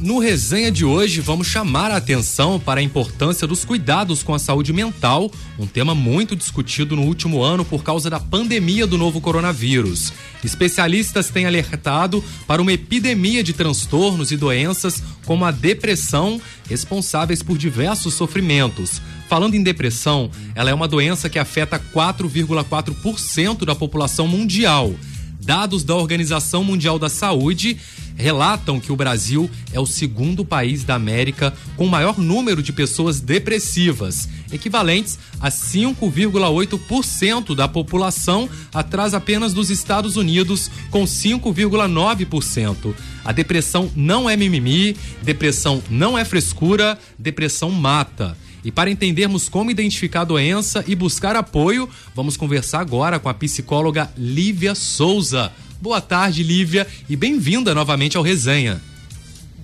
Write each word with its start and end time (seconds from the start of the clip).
No 0.00 0.20
resenha 0.20 0.70
de 0.70 0.84
hoje, 0.84 1.20
vamos 1.20 1.48
chamar 1.48 1.90
a 1.90 1.96
atenção 1.96 2.60
para 2.60 2.78
a 2.78 2.82
importância 2.82 3.48
dos 3.48 3.64
cuidados 3.64 4.22
com 4.22 4.32
a 4.32 4.38
saúde 4.38 4.72
mental, 4.72 5.28
um 5.58 5.66
tema 5.66 5.92
muito 5.92 6.36
discutido 6.36 6.94
no 6.94 7.02
último 7.02 7.42
ano 7.42 7.64
por 7.64 7.82
causa 7.82 8.08
da 8.08 8.20
pandemia 8.20 8.86
do 8.86 8.96
novo 8.96 9.20
coronavírus. 9.20 10.12
Especialistas 10.44 11.30
têm 11.30 11.46
alertado 11.46 12.22
para 12.46 12.62
uma 12.62 12.72
epidemia 12.72 13.42
de 13.42 13.52
transtornos 13.52 14.30
e 14.30 14.36
doenças 14.36 15.02
como 15.26 15.44
a 15.44 15.50
depressão, 15.50 16.40
responsáveis 16.68 17.42
por 17.42 17.58
diversos 17.58 18.14
sofrimentos. 18.14 19.02
Falando 19.28 19.56
em 19.56 19.64
depressão, 19.64 20.30
ela 20.54 20.70
é 20.70 20.74
uma 20.74 20.86
doença 20.86 21.28
que 21.28 21.40
afeta 21.40 21.76
4,4% 21.76 23.64
da 23.64 23.74
população 23.74 24.28
mundial. 24.28 24.94
Dados 25.40 25.82
da 25.82 25.96
Organização 25.96 26.62
Mundial 26.62 26.98
da 26.98 27.08
Saúde 27.08 27.78
relatam 28.18 28.80
que 28.80 28.92
o 28.92 28.96
Brasil 28.96 29.48
é 29.72 29.80
o 29.80 29.86
segundo 29.86 30.44
país 30.44 30.84
da 30.84 30.96
América 30.96 31.54
com 31.76 31.86
maior 31.86 32.18
número 32.18 32.62
de 32.62 32.72
pessoas 32.72 33.20
depressivas, 33.20 34.28
equivalentes 34.52 35.18
a 35.40 35.48
5,8% 35.48 37.54
da 37.54 37.68
população, 37.68 38.50
atrás 38.74 39.14
apenas 39.14 39.54
dos 39.54 39.70
Estados 39.70 40.16
Unidos, 40.16 40.68
com 40.90 41.04
5,9%. 41.04 42.92
A 43.24 43.32
depressão 43.32 43.90
não 43.94 44.28
é 44.28 44.36
mimimi, 44.36 44.96
depressão 45.22 45.80
não 45.88 46.18
é 46.18 46.24
frescura, 46.24 46.98
depressão 47.18 47.70
mata. 47.70 48.36
E 48.64 48.72
para 48.72 48.90
entendermos 48.90 49.48
como 49.48 49.70
identificar 49.70 50.22
a 50.22 50.24
doença 50.24 50.84
e 50.86 50.94
buscar 50.94 51.36
apoio, 51.36 51.88
vamos 52.14 52.36
conversar 52.36 52.80
agora 52.80 53.18
com 53.18 53.28
a 53.28 53.34
psicóloga 53.34 54.10
Lívia 54.16 54.74
Souza. 54.74 55.52
Boa 55.80 56.00
tarde, 56.00 56.42
Lívia, 56.42 56.86
e 57.08 57.14
bem-vinda 57.14 57.74
novamente 57.74 58.16
ao 58.16 58.22
Resenha. 58.22 58.80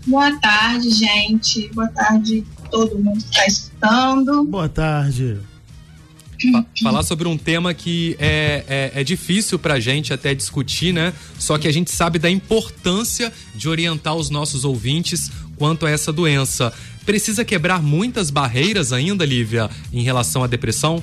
Boa 0.06 0.38
tarde, 0.38 0.90
gente. 0.90 1.68
Boa 1.74 1.88
tarde 1.88 2.44
todo 2.70 2.96
mundo 2.98 3.18
que 3.18 3.30
está 3.30 3.46
escutando. 3.46 4.44
Boa 4.44 4.68
tarde. 4.68 5.38
Falar 6.82 7.02
sobre 7.02 7.26
um 7.26 7.38
tema 7.38 7.72
que 7.72 8.16
é, 8.18 8.64
é, 8.94 9.00
é 9.00 9.04
difícil 9.04 9.58
para 9.58 9.74
a 9.74 9.80
gente 9.80 10.12
até 10.12 10.34
discutir, 10.34 10.92
né? 10.92 11.12
Só 11.38 11.58
que 11.58 11.66
a 11.66 11.72
gente 11.72 11.90
sabe 11.90 12.18
da 12.18 12.30
importância 12.30 13.32
de 13.54 13.68
orientar 13.68 14.14
os 14.14 14.30
nossos 14.30 14.64
ouvintes 14.64 15.30
quanto 15.56 15.86
a 15.86 15.90
essa 15.90 16.12
doença. 16.12 16.72
Precisa 17.04 17.44
quebrar 17.44 17.82
muitas 17.82 18.30
barreiras 18.30 18.92
ainda, 18.92 19.24
Lívia, 19.24 19.70
em 19.92 20.02
relação 20.02 20.44
à 20.44 20.46
depressão? 20.46 21.02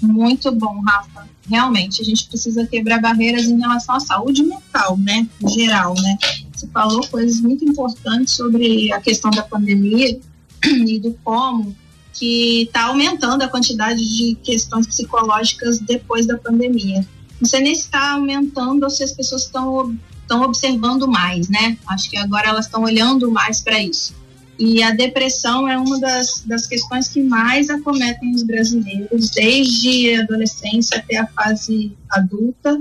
Muito 0.00 0.52
bom, 0.52 0.80
Rafa. 0.80 1.28
Realmente, 1.48 2.02
a 2.02 2.04
gente 2.04 2.28
precisa 2.28 2.66
quebrar 2.66 3.00
barreiras 3.00 3.46
em 3.46 3.58
relação 3.58 3.96
à 3.96 4.00
saúde 4.00 4.42
mental, 4.42 4.96
né? 4.98 5.26
Em 5.42 5.48
geral, 5.48 5.94
né? 5.94 6.18
Você 6.52 6.66
falou 6.68 7.06
coisas 7.08 7.40
muito 7.40 7.64
importantes 7.64 8.34
sobre 8.34 8.92
a 8.92 9.00
questão 9.00 9.30
da 9.30 9.42
pandemia 9.42 10.20
e 10.64 10.98
do 10.98 11.16
como 11.24 11.74
que 12.12 12.62
está 12.62 12.86
aumentando 12.86 13.42
a 13.42 13.48
quantidade 13.48 14.00
de 14.16 14.34
questões 14.42 14.86
psicológicas 14.86 15.78
depois 15.78 16.26
da 16.26 16.36
pandemia. 16.36 17.06
Não 17.40 17.48
sei 17.48 17.60
nem 17.60 17.74
se 17.74 17.82
está 17.82 18.12
aumentando 18.12 18.82
ou 18.82 18.90
se 18.90 19.04
as 19.04 19.12
pessoas 19.12 19.44
estão 19.44 19.96
estão 20.28 20.42
observando 20.42 21.08
mais, 21.08 21.48
né? 21.48 21.78
Acho 21.86 22.10
que 22.10 22.18
agora 22.18 22.48
elas 22.48 22.66
estão 22.66 22.82
olhando 22.82 23.30
mais 23.30 23.62
para 23.62 23.80
isso. 23.80 24.14
E 24.58 24.82
a 24.82 24.90
depressão 24.90 25.68
é 25.68 25.78
uma 25.78 26.00
das, 26.00 26.42
das 26.44 26.66
questões 26.66 27.08
que 27.08 27.22
mais 27.22 27.70
acometem 27.70 28.32
os 28.34 28.42
brasileiros, 28.42 29.30
desde 29.30 30.14
a 30.14 30.22
adolescência 30.22 30.98
até 30.98 31.18
a 31.18 31.26
fase 31.26 31.92
adulta. 32.10 32.80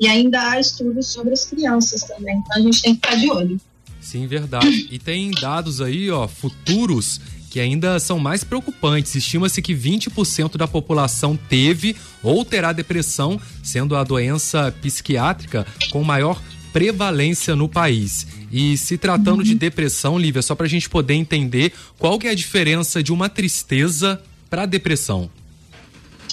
E 0.00 0.06
ainda 0.06 0.50
há 0.50 0.60
estudos 0.60 1.08
sobre 1.08 1.32
as 1.32 1.44
crianças 1.44 2.04
também. 2.04 2.36
Então 2.38 2.58
a 2.58 2.60
gente 2.60 2.80
tem 2.80 2.94
que 2.94 3.00
ficar 3.06 3.16
de 3.20 3.30
olho. 3.30 3.60
Sim, 4.00 4.26
verdade. 4.28 4.88
E 4.90 4.98
tem 4.98 5.30
dados 5.32 5.80
aí, 5.80 6.08
ó, 6.08 6.28
futuros 6.28 7.20
que 7.50 7.58
ainda 7.58 7.98
são 7.98 8.18
mais 8.18 8.44
preocupantes. 8.44 9.14
Estima-se 9.14 9.60
que 9.60 9.74
20% 9.74 10.56
da 10.56 10.68
população 10.68 11.36
teve 11.48 11.96
ou 12.22 12.44
terá 12.44 12.72
depressão, 12.72 13.40
sendo 13.62 13.96
a 13.96 14.04
doença 14.04 14.72
psiquiátrica 14.80 15.66
com 15.90 16.04
maior 16.04 16.40
prevalência 16.72 17.56
no 17.56 17.68
país. 17.68 18.26
E 18.50 18.76
se 18.78 18.96
tratando 18.96 19.38
uhum. 19.38 19.44
de 19.44 19.54
depressão, 19.54 20.18
Lívia, 20.18 20.42
só 20.42 20.54
para 20.54 20.66
a 20.66 20.68
gente 20.68 20.88
poder 20.88 21.14
entender 21.14 21.72
qual 21.98 22.18
que 22.18 22.26
é 22.26 22.30
a 22.30 22.34
diferença 22.34 23.02
de 23.02 23.12
uma 23.12 23.28
tristeza 23.28 24.22
para 24.48 24.64
depressão. 24.66 25.30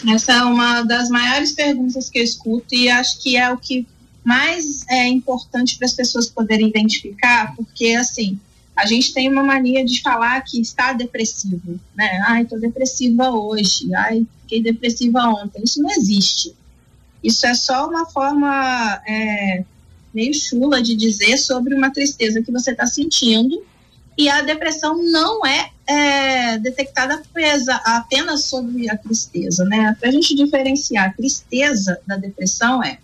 Essa 0.08 0.34
é 0.34 0.44
uma 0.44 0.84
das 0.84 1.10
maiores 1.10 1.54
perguntas 1.54 2.10
que 2.10 2.20
eu 2.20 2.24
escuto 2.24 2.76
e 2.76 2.90
acho 2.90 3.22
que 3.22 3.38
é 3.38 3.52
o 3.52 3.58
que 3.58 3.86
mais 4.24 4.86
é 4.90 5.08
importante 5.08 5.78
para 5.78 5.86
as 5.86 5.94
pessoas 5.94 6.28
poderem 6.28 6.68
identificar, 6.68 7.56
porque 7.56 7.94
assim, 7.94 8.40
a 8.76 8.86
gente 8.86 9.14
tem 9.14 9.32
uma 9.32 9.44
mania 9.44 9.86
de 9.86 10.02
falar 10.02 10.42
que 10.42 10.60
está 10.60 10.92
depressivo, 10.94 11.80
né? 11.96 12.24
Ai, 12.28 12.42
estou 12.42 12.60
depressiva 12.60 13.30
hoje, 13.30 13.94
ai, 13.94 14.26
fiquei 14.42 14.62
depressiva 14.62 15.20
ontem. 15.30 15.64
Isso 15.64 15.82
não 15.82 15.92
existe. 15.92 16.54
Isso 17.24 17.46
é 17.46 17.54
só 17.54 17.88
uma 17.88 18.06
forma 18.06 19.02
é, 19.08 19.64
meio 20.16 20.34
chula 20.34 20.82
de 20.82 20.96
dizer 20.96 21.38
sobre 21.38 21.76
uma 21.76 21.92
tristeza 21.92 22.42
que 22.42 22.52
você 22.52 22.72
está 22.72 22.88
sentindo. 22.88 23.62
E 24.18 24.30
a 24.30 24.42
depressão 24.42 25.04
não 25.04 25.46
é, 25.46 25.72
é 25.86 26.58
detectada 26.58 27.22
presa 27.34 27.76
apenas 27.84 28.46
sobre 28.46 28.90
a 28.90 28.98
tristeza, 28.98 29.66
né? 29.66 29.96
Para 30.00 30.08
a 30.08 30.12
gente 30.12 30.34
diferenciar 30.34 31.10
a 31.10 31.14
tristeza 31.14 32.00
da 32.08 32.16
depressão 32.16 32.82
é 32.82 32.98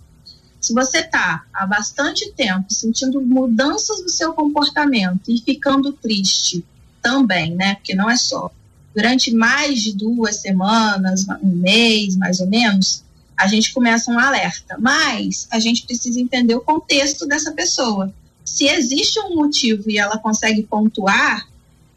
se 0.61 0.73
você 0.73 0.99
está 0.99 1.43
há 1.51 1.65
bastante 1.65 2.31
tempo 2.33 2.71
sentindo 2.71 3.19
mudanças 3.19 4.01
no 4.01 4.09
seu 4.09 4.31
comportamento 4.31 5.29
e 5.29 5.39
ficando 5.39 5.91
triste 5.91 6.63
também, 7.01 7.55
né? 7.55 7.75
Porque 7.75 7.95
não 7.95 8.09
é 8.09 8.15
só. 8.15 8.51
Durante 8.95 9.33
mais 9.33 9.81
de 9.81 9.93
duas 9.93 10.37
semanas, 10.37 11.25
um 11.41 11.49
mês, 11.49 12.15
mais 12.15 12.39
ou 12.39 12.47
menos, 12.47 13.03
a 13.37 13.47
gente 13.47 13.73
começa 13.73 14.11
um 14.11 14.19
alerta. 14.19 14.77
Mas 14.79 15.47
a 15.49 15.59
gente 15.59 15.85
precisa 15.85 16.19
entender 16.19 16.55
o 16.55 16.61
contexto 16.61 17.25
dessa 17.25 17.51
pessoa. 17.51 18.13
Se 18.43 18.65
existe 18.65 19.19
um 19.19 19.35
motivo 19.35 19.89
e 19.89 19.97
ela 19.97 20.17
consegue 20.17 20.63
pontuar, 20.63 21.47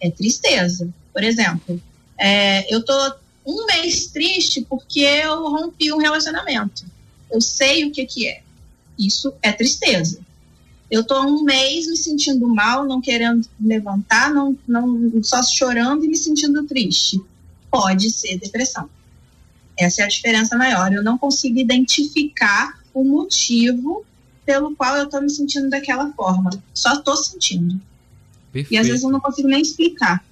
é 0.01 0.11
tristeza. 0.11 0.89
Por 1.13 1.23
exemplo, 1.23 1.81
é, 2.19 2.73
eu 2.75 2.85
tô 2.85 3.15
um 3.47 3.67
mês 3.67 4.07
triste 4.07 4.65
porque 4.69 5.01
eu 5.01 5.49
rompi 5.51 5.93
um 5.93 5.99
relacionamento. 5.99 6.85
Eu 7.31 7.41
sei 7.41 7.85
o 7.85 7.91
que 7.91 8.05
que 8.07 8.29
é. 8.29 8.43
Isso 8.99 9.33
é 9.43 9.53
tristeza. 9.53 10.21
Eu 10.91 11.03
tô 11.05 11.21
um 11.23 11.43
mês 11.43 11.87
me 11.87 11.97
sentindo 11.97 12.47
mal, 12.47 12.85
não 12.85 13.01
querendo 13.01 13.47
levantar, 13.61 14.33
não, 14.33 14.57
não 14.67 15.23
só 15.23 15.43
chorando 15.43 16.05
e 16.05 16.09
me 16.09 16.17
sentindo 16.17 16.65
triste. 16.65 17.21
Pode 17.71 18.11
ser 18.11 18.39
depressão. 18.39 18.89
Essa 19.77 20.03
é 20.03 20.05
a 20.05 20.09
diferença 20.09 20.57
maior. 20.57 20.93
Eu 20.93 21.03
não 21.03 21.19
consigo 21.19 21.59
identificar 21.59 22.79
o 22.93 23.05
motivo 23.05 24.05
pelo 24.47 24.75
qual 24.77 24.97
eu 24.97 25.05
estou 25.05 25.21
me 25.21 25.31
sentindo 25.31 25.69
daquela 25.69 26.13
forma. 26.13 26.51
Só 26.73 26.95
estou 26.95 27.17
sentindo. 27.17 27.81
Perfeito. 28.53 28.73
E 28.73 28.79
às 28.79 28.87
vezes 28.87 29.03
eu 29.03 29.11
não 29.11 29.21
consigo 29.21 29.49
nem 29.49 29.61
explicar. 29.61 30.25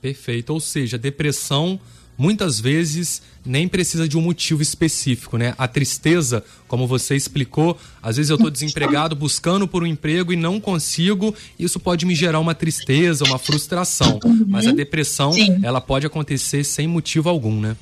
Perfeito. 0.00 0.50
Ou 0.50 0.60
seja, 0.60 0.98
depressão 0.98 1.80
muitas 2.16 2.60
vezes 2.60 3.22
nem 3.44 3.66
precisa 3.66 4.08
de 4.08 4.16
um 4.16 4.20
motivo 4.20 4.62
específico, 4.62 5.36
né? 5.36 5.54
A 5.58 5.66
tristeza, 5.66 6.44
como 6.68 6.86
você 6.86 7.14
explicou, 7.14 7.78
às 8.02 8.16
vezes 8.16 8.30
eu 8.30 8.36
estou 8.36 8.50
desempregado 8.50 9.14
buscando 9.16 9.66
por 9.66 9.82
um 9.82 9.86
emprego 9.86 10.32
e 10.32 10.36
não 10.36 10.60
consigo, 10.60 11.34
isso 11.58 11.78
pode 11.80 12.06
me 12.06 12.14
gerar 12.14 12.40
uma 12.40 12.54
tristeza, 12.54 13.24
uma 13.24 13.38
frustração. 13.38 14.18
Uhum. 14.24 14.44
Mas 14.48 14.66
a 14.66 14.72
depressão, 14.72 15.32
Sim. 15.32 15.60
ela 15.62 15.80
pode 15.80 16.06
acontecer 16.06 16.64
sem 16.64 16.86
motivo 16.86 17.28
algum, 17.28 17.60
né? 17.60 17.76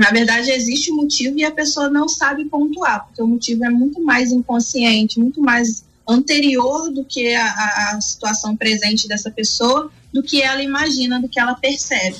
Na 0.00 0.10
verdade, 0.10 0.50
existe 0.50 0.90
um 0.90 0.96
motivo 0.96 1.38
e 1.38 1.44
a 1.44 1.50
pessoa 1.50 1.90
não 1.90 2.08
sabe 2.08 2.46
pontuar, 2.46 3.04
porque 3.04 3.20
o 3.20 3.26
motivo 3.26 3.66
é 3.66 3.68
muito 3.68 4.00
mais 4.00 4.32
inconsciente, 4.32 5.20
muito 5.20 5.42
mais 5.42 5.84
anterior 6.08 6.90
do 6.90 7.04
que 7.04 7.34
a, 7.34 7.44
a 7.92 8.00
situação 8.00 8.56
presente 8.56 9.06
dessa 9.06 9.30
pessoa, 9.30 9.92
do 10.10 10.22
que 10.22 10.40
ela 10.40 10.62
imagina, 10.62 11.20
do 11.20 11.28
que 11.28 11.38
ela 11.38 11.54
percebe. 11.54 12.16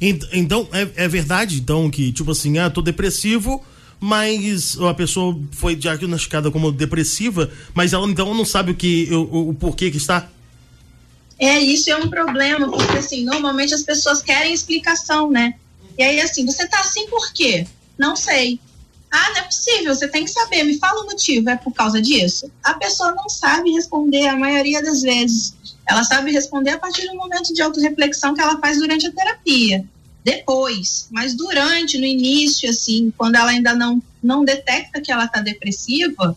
Então, 0.00 0.68
é, 0.70 0.88
é 0.94 1.08
verdade, 1.08 1.56
então, 1.56 1.90
que, 1.90 2.12
tipo 2.12 2.30
assim, 2.30 2.56
ah, 2.58 2.70
tô 2.70 2.80
depressivo, 2.80 3.64
mas 3.98 4.78
a 4.80 4.94
pessoa 4.94 5.36
foi 5.50 5.74
diagnosticada 5.74 6.52
como 6.52 6.70
depressiva, 6.70 7.50
mas 7.74 7.92
ela 7.92 8.08
então 8.08 8.32
não 8.32 8.44
sabe 8.44 8.70
o 8.70 8.76
que 8.76 9.08
o, 9.12 9.48
o 9.48 9.54
porquê 9.54 9.90
que 9.90 9.96
está. 9.96 10.28
É, 11.36 11.58
isso 11.58 11.90
é 11.90 11.96
um 11.96 12.08
problema, 12.08 12.70
porque 12.70 12.96
assim, 12.96 13.24
normalmente 13.24 13.74
as 13.74 13.82
pessoas 13.82 14.22
querem 14.22 14.52
explicação, 14.52 15.28
né? 15.28 15.54
E 15.98 16.02
aí, 16.02 16.20
assim, 16.20 16.46
você 16.46 16.66
tá 16.68 16.80
assim 16.80 17.06
por 17.08 17.32
quê? 17.32 17.66
Não 17.98 18.14
sei. 18.14 18.60
Ah, 19.10 19.30
não 19.30 19.38
é 19.38 19.42
possível, 19.42 19.94
você 19.94 20.06
tem 20.06 20.24
que 20.24 20.30
saber, 20.30 20.62
me 20.64 20.78
fala 20.78 21.02
o 21.02 21.06
motivo, 21.06 21.48
é 21.48 21.56
por 21.56 21.72
causa 21.72 22.00
disso? 22.00 22.50
A 22.62 22.74
pessoa 22.74 23.14
não 23.14 23.28
sabe 23.28 23.70
responder 23.70 24.28
a 24.28 24.36
maioria 24.36 24.82
das 24.82 25.00
vezes. 25.00 25.54
Ela 25.88 26.04
sabe 26.04 26.30
responder 26.30 26.70
a 26.70 26.78
partir 26.78 27.08
do 27.08 27.16
momento 27.16 27.52
de 27.52 27.62
autorreflexão 27.62 28.34
que 28.34 28.40
ela 28.40 28.58
faz 28.58 28.78
durante 28.78 29.06
a 29.06 29.12
terapia. 29.12 29.84
Depois, 30.22 31.08
mas 31.10 31.34
durante, 31.34 31.96
no 31.96 32.04
início, 32.04 32.68
assim, 32.68 33.10
quando 33.16 33.36
ela 33.36 33.50
ainda 33.50 33.74
não, 33.74 34.02
não 34.22 34.44
detecta 34.44 35.00
que 35.00 35.10
ela 35.10 35.24
está 35.24 35.40
depressiva, 35.40 36.36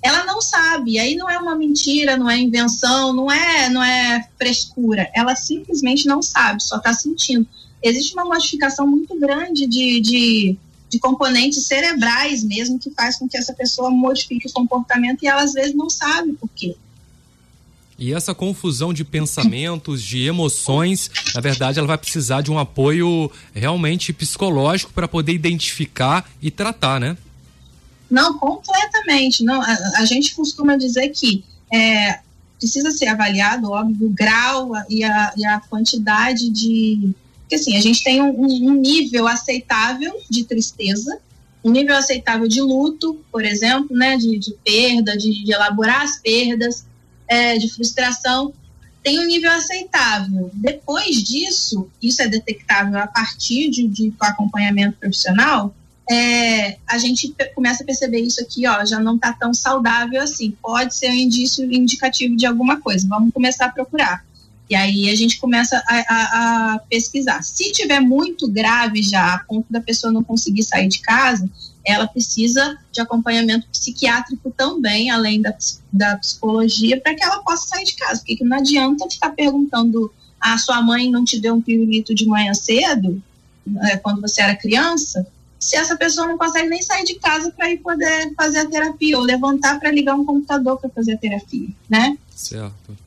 ela 0.00 0.24
não 0.24 0.40
sabe. 0.40 1.00
Aí 1.00 1.16
não 1.16 1.28
é 1.28 1.38
uma 1.38 1.56
mentira, 1.56 2.16
não 2.16 2.30
é 2.30 2.38
invenção, 2.38 3.12
não 3.12 3.30
é, 3.30 3.68
não 3.68 3.82
é 3.82 4.28
frescura. 4.38 5.10
Ela 5.12 5.34
simplesmente 5.34 6.06
não 6.06 6.22
sabe, 6.22 6.62
só 6.62 6.76
está 6.76 6.92
sentindo. 6.94 7.46
Existe 7.82 8.14
uma 8.14 8.24
modificação 8.24 8.86
muito 8.86 9.18
grande 9.18 9.66
de, 9.66 10.00
de, 10.00 10.56
de, 10.88 10.98
componentes 10.98 11.66
cerebrais 11.66 12.44
mesmo 12.44 12.78
que 12.78 12.90
faz 12.90 13.18
com 13.18 13.28
que 13.28 13.36
essa 13.36 13.52
pessoa 13.52 13.90
modifique 13.90 14.46
o 14.46 14.52
comportamento 14.52 15.22
e 15.22 15.26
ela 15.26 15.42
às 15.42 15.52
vezes 15.52 15.74
não 15.74 15.90
sabe 15.90 16.32
por 16.34 16.48
quê. 16.54 16.76
E 17.98 18.12
essa 18.12 18.34
confusão 18.34 18.92
de 18.92 19.04
pensamentos, 19.04 20.02
de 20.02 20.26
emoções, 20.26 21.10
na 21.34 21.40
verdade, 21.40 21.78
ela 21.78 21.86
vai 21.86 21.98
precisar 21.98 22.40
de 22.40 22.50
um 22.50 22.58
apoio 22.58 23.30
realmente 23.54 24.12
psicológico 24.12 24.92
para 24.92 25.06
poder 25.06 25.32
identificar 25.32 26.28
e 26.40 26.50
tratar, 26.50 26.98
né? 26.98 27.16
Não, 28.10 28.36
completamente. 28.38 29.44
Não, 29.44 29.62
a, 29.62 29.76
a 29.98 30.04
gente 30.04 30.34
costuma 30.34 30.76
dizer 30.76 31.10
que 31.10 31.44
é, 31.72 32.18
precisa 32.58 32.90
ser 32.90 33.06
avaliado, 33.06 33.70
óbvio, 33.70 34.06
o 34.06 34.10
grau 34.10 34.72
e 34.88 35.02
a, 35.02 35.32
e 35.36 35.44
a 35.44 35.60
quantidade 35.60 36.50
de. 36.50 37.10
Porque 37.52 37.60
assim, 37.60 37.76
a 37.76 37.82
gente 37.82 38.02
tem 38.02 38.22
um, 38.22 38.30
um 38.40 38.72
nível 38.72 39.28
aceitável 39.28 40.18
de 40.30 40.44
tristeza, 40.44 41.18
um 41.62 41.70
nível 41.70 41.94
aceitável 41.94 42.48
de 42.48 42.62
luto, 42.62 43.22
por 43.30 43.44
exemplo, 43.44 43.94
né, 43.94 44.16
de, 44.16 44.38
de 44.38 44.54
perda, 44.64 45.14
de, 45.18 45.44
de, 45.44 45.52
elaborar 45.52 46.00
as 46.00 46.18
perdas, 46.18 46.86
é, 47.28 47.58
de 47.58 47.68
frustração, 47.68 48.54
tem 49.02 49.20
um 49.20 49.26
nível 49.26 49.50
aceitável. 49.50 50.50
Depois 50.54 51.22
disso, 51.22 51.90
isso 52.00 52.22
é 52.22 52.26
detectável 52.26 52.98
a 52.98 53.06
partir 53.06 53.68
de, 53.68 53.86
de 53.86 54.14
acompanhamento 54.18 54.96
profissional, 54.96 55.74
é, 56.10 56.78
a 56.88 56.96
gente 56.96 57.34
começa 57.54 57.82
a 57.82 57.86
perceber 57.86 58.20
isso 58.20 58.40
aqui, 58.40 58.66
ó, 58.66 58.82
já 58.86 58.98
não 58.98 59.16
está 59.16 59.34
tão 59.34 59.52
saudável 59.52 60.22
assim. 60.22 60.56
Pode 60.62 60.94
ser 60.94 61.10
um 61.10 61.14
indício 61.14 61.70
indicativo 61.70 62.34
de 62.34 62.46
alguma 62.46 62.80
coisa. 62.80 63.06
Vamos 63.06 63.30
começar 63.30 63.66
a 63.66 63.70
procurar. 63.70 64.24
E 64.72 64.74
aí 64.74 65.10
a 65.10 65.14
gente 65.14 65.38
começa 65.38 65.84
a, 65.86 65.96
a, 65.96 66.72
a, 66.74 66.78
pesquisar. 66.88 67.42
Se 67.42 67.70
tiver 67.72 68.00
muito 68.00 68.48
grave 68.48 69.02
já, 69.02 69.34
a 69.34 69.38
ponto 69.40 69.66
da 69.70 69.82
pessoa 69.82 70.10
não 70.10 70.24
conseguir 70.24 70.62
sair 70.62 70.88
de 70.88 71.00
casa, 71.00 71.46
ela 71.84 72.06
precisa 72.06 72.78
de 72.90 72.98
acompanhamento 72.98 73.68
psiquiátrico 73.70 74.50
também, 74.56 75.10
além 75.10 75.42
da, 75.42 75.54
da 75.92 76.16
psicologia, 76.16 76.98
para 76.98 77.14
que 77.14 77.22
ela 77.22 77.42
possa 77.42 77.66
sair 77.68 77.84
de 77.84 77.96
casa. 77.96 78.22
Porque 78.26 78.42
não 78.42 78.56
adianta 78.56 79.10
ficar 79.10 79.32
perguntando: 79.32 80.10
a 80.40 80.54
ah, 80.54 80.58
sua 80.58 80.80
mãe 80.80 81.10
não 81.10 81.22
te 81.22 81.38
deu 81.38 81.52
um 81.52 81.60
pirulito 81.60 82.14
de 82.14 82.24
manhã 82.24 82.54
cedo, 82.54 83.22
é, 83.82 83.98
quando 83.98 84.22
você 84.22 84.40
era 84.40 84.56
criança? 84.56 85.26
se 85.60 85.76
essa 85.76 85.96
pessoa 85.96 86.26
não 86.26 86.36
consegue 86.36 86.68
nem 86.68 86.82
sair 86.82 87.04
de 87.04 87.14
casa 87.20 87.52
para 87.52 87.70
ir 87.70 87.76
poder 87.76 88.34
fazer 88.34 88.58
a 88.58 88.66
terapia 88.68 89.16
ou 89.16 89.22
levantar 89.22 89.78
para 89.78 89.92
ligar 89.92 90.16
um 90.16 90.24
computador 90.24 90.76
para 90.76 90.90
fazer 90.90 91.12
a 91.12 91.16
terapia, 91.16 91.68
né? 91.88 92.18
Certo. 92.34 93.01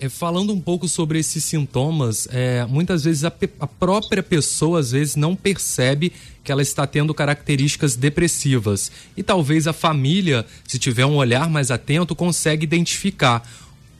É, 0.00 0.08
falando 0.08 0.52
um 0.52 0.60
pouco 0.60 0.86
sobre 0.86 1.18
esses 1.18 1.44
sintomas, 1.44 2.28
é, 2.30 2.64
muitas 2.66 3.02
vezes 3.02 3.24
a, 3.24 3.32
a, 3.58 3.66
própria 3.66 4.22
pessoa 4.22 4.78
às 4.78 4.92
vezes 4.92 5.16
não 5.16 5.34
percebe 5.34 6.12
que 6.44 6.52
ela 6.52 6.62
está 6.62 6.86
tendo 6.86 7.12
características 7.12 7.96
depressivas 7.96 8.92
e 9.16 9.24
talvez 9.24 9.66
a 9.66 9.72
família, 9.72 10.46
se 10.66 10.78
tiver 10.78 11.04
um 11.04 11.16
olhar 11.16 11.50
mais 11.50 11.72
atento, 11.72 12.14
consegue 12.14 12.62
identificar 12.62 13.42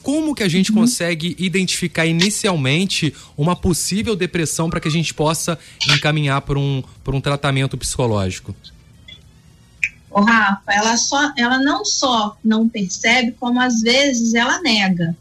como 0.01 0.35
que 0.37 0.45
a 0.45 0.49
gente 0.49 0.71
uhum. 0.71 0.79
consegue 0.79 1.35
identificar 1.39 2.07
inicialmente 2.07 3.13
uma 3.37 3.57
possível 3.57 4.15
depressão 4.15 4.71
para 4.71 4.81
que 4.81 4.89
a 4.89 4.91
gente 4.91 5.13
possa 5.13 5.59
encaminhar 5.89 6.43
por 6.43 6.57
um, 6.57 6.83
por 7.03 7.15
um 7.15 7.21
tratamento 7.21 7.77
psicológico? 7.77 8.55
Ô, 10.11 10.21
Rafa, 10.21 10.73
ela, 10.73 10.97
só, 10.97 11.33
ela 11.37 11.59
não 11.59 11.85
só 11.85 12.39
não 12.43 12.69
percebe, 12.69 13.33
como 13.33 13.61
às 13.61 13.83
vezes 13.83 14.33
ela 14.35 14.61
nega. 14.63 15.15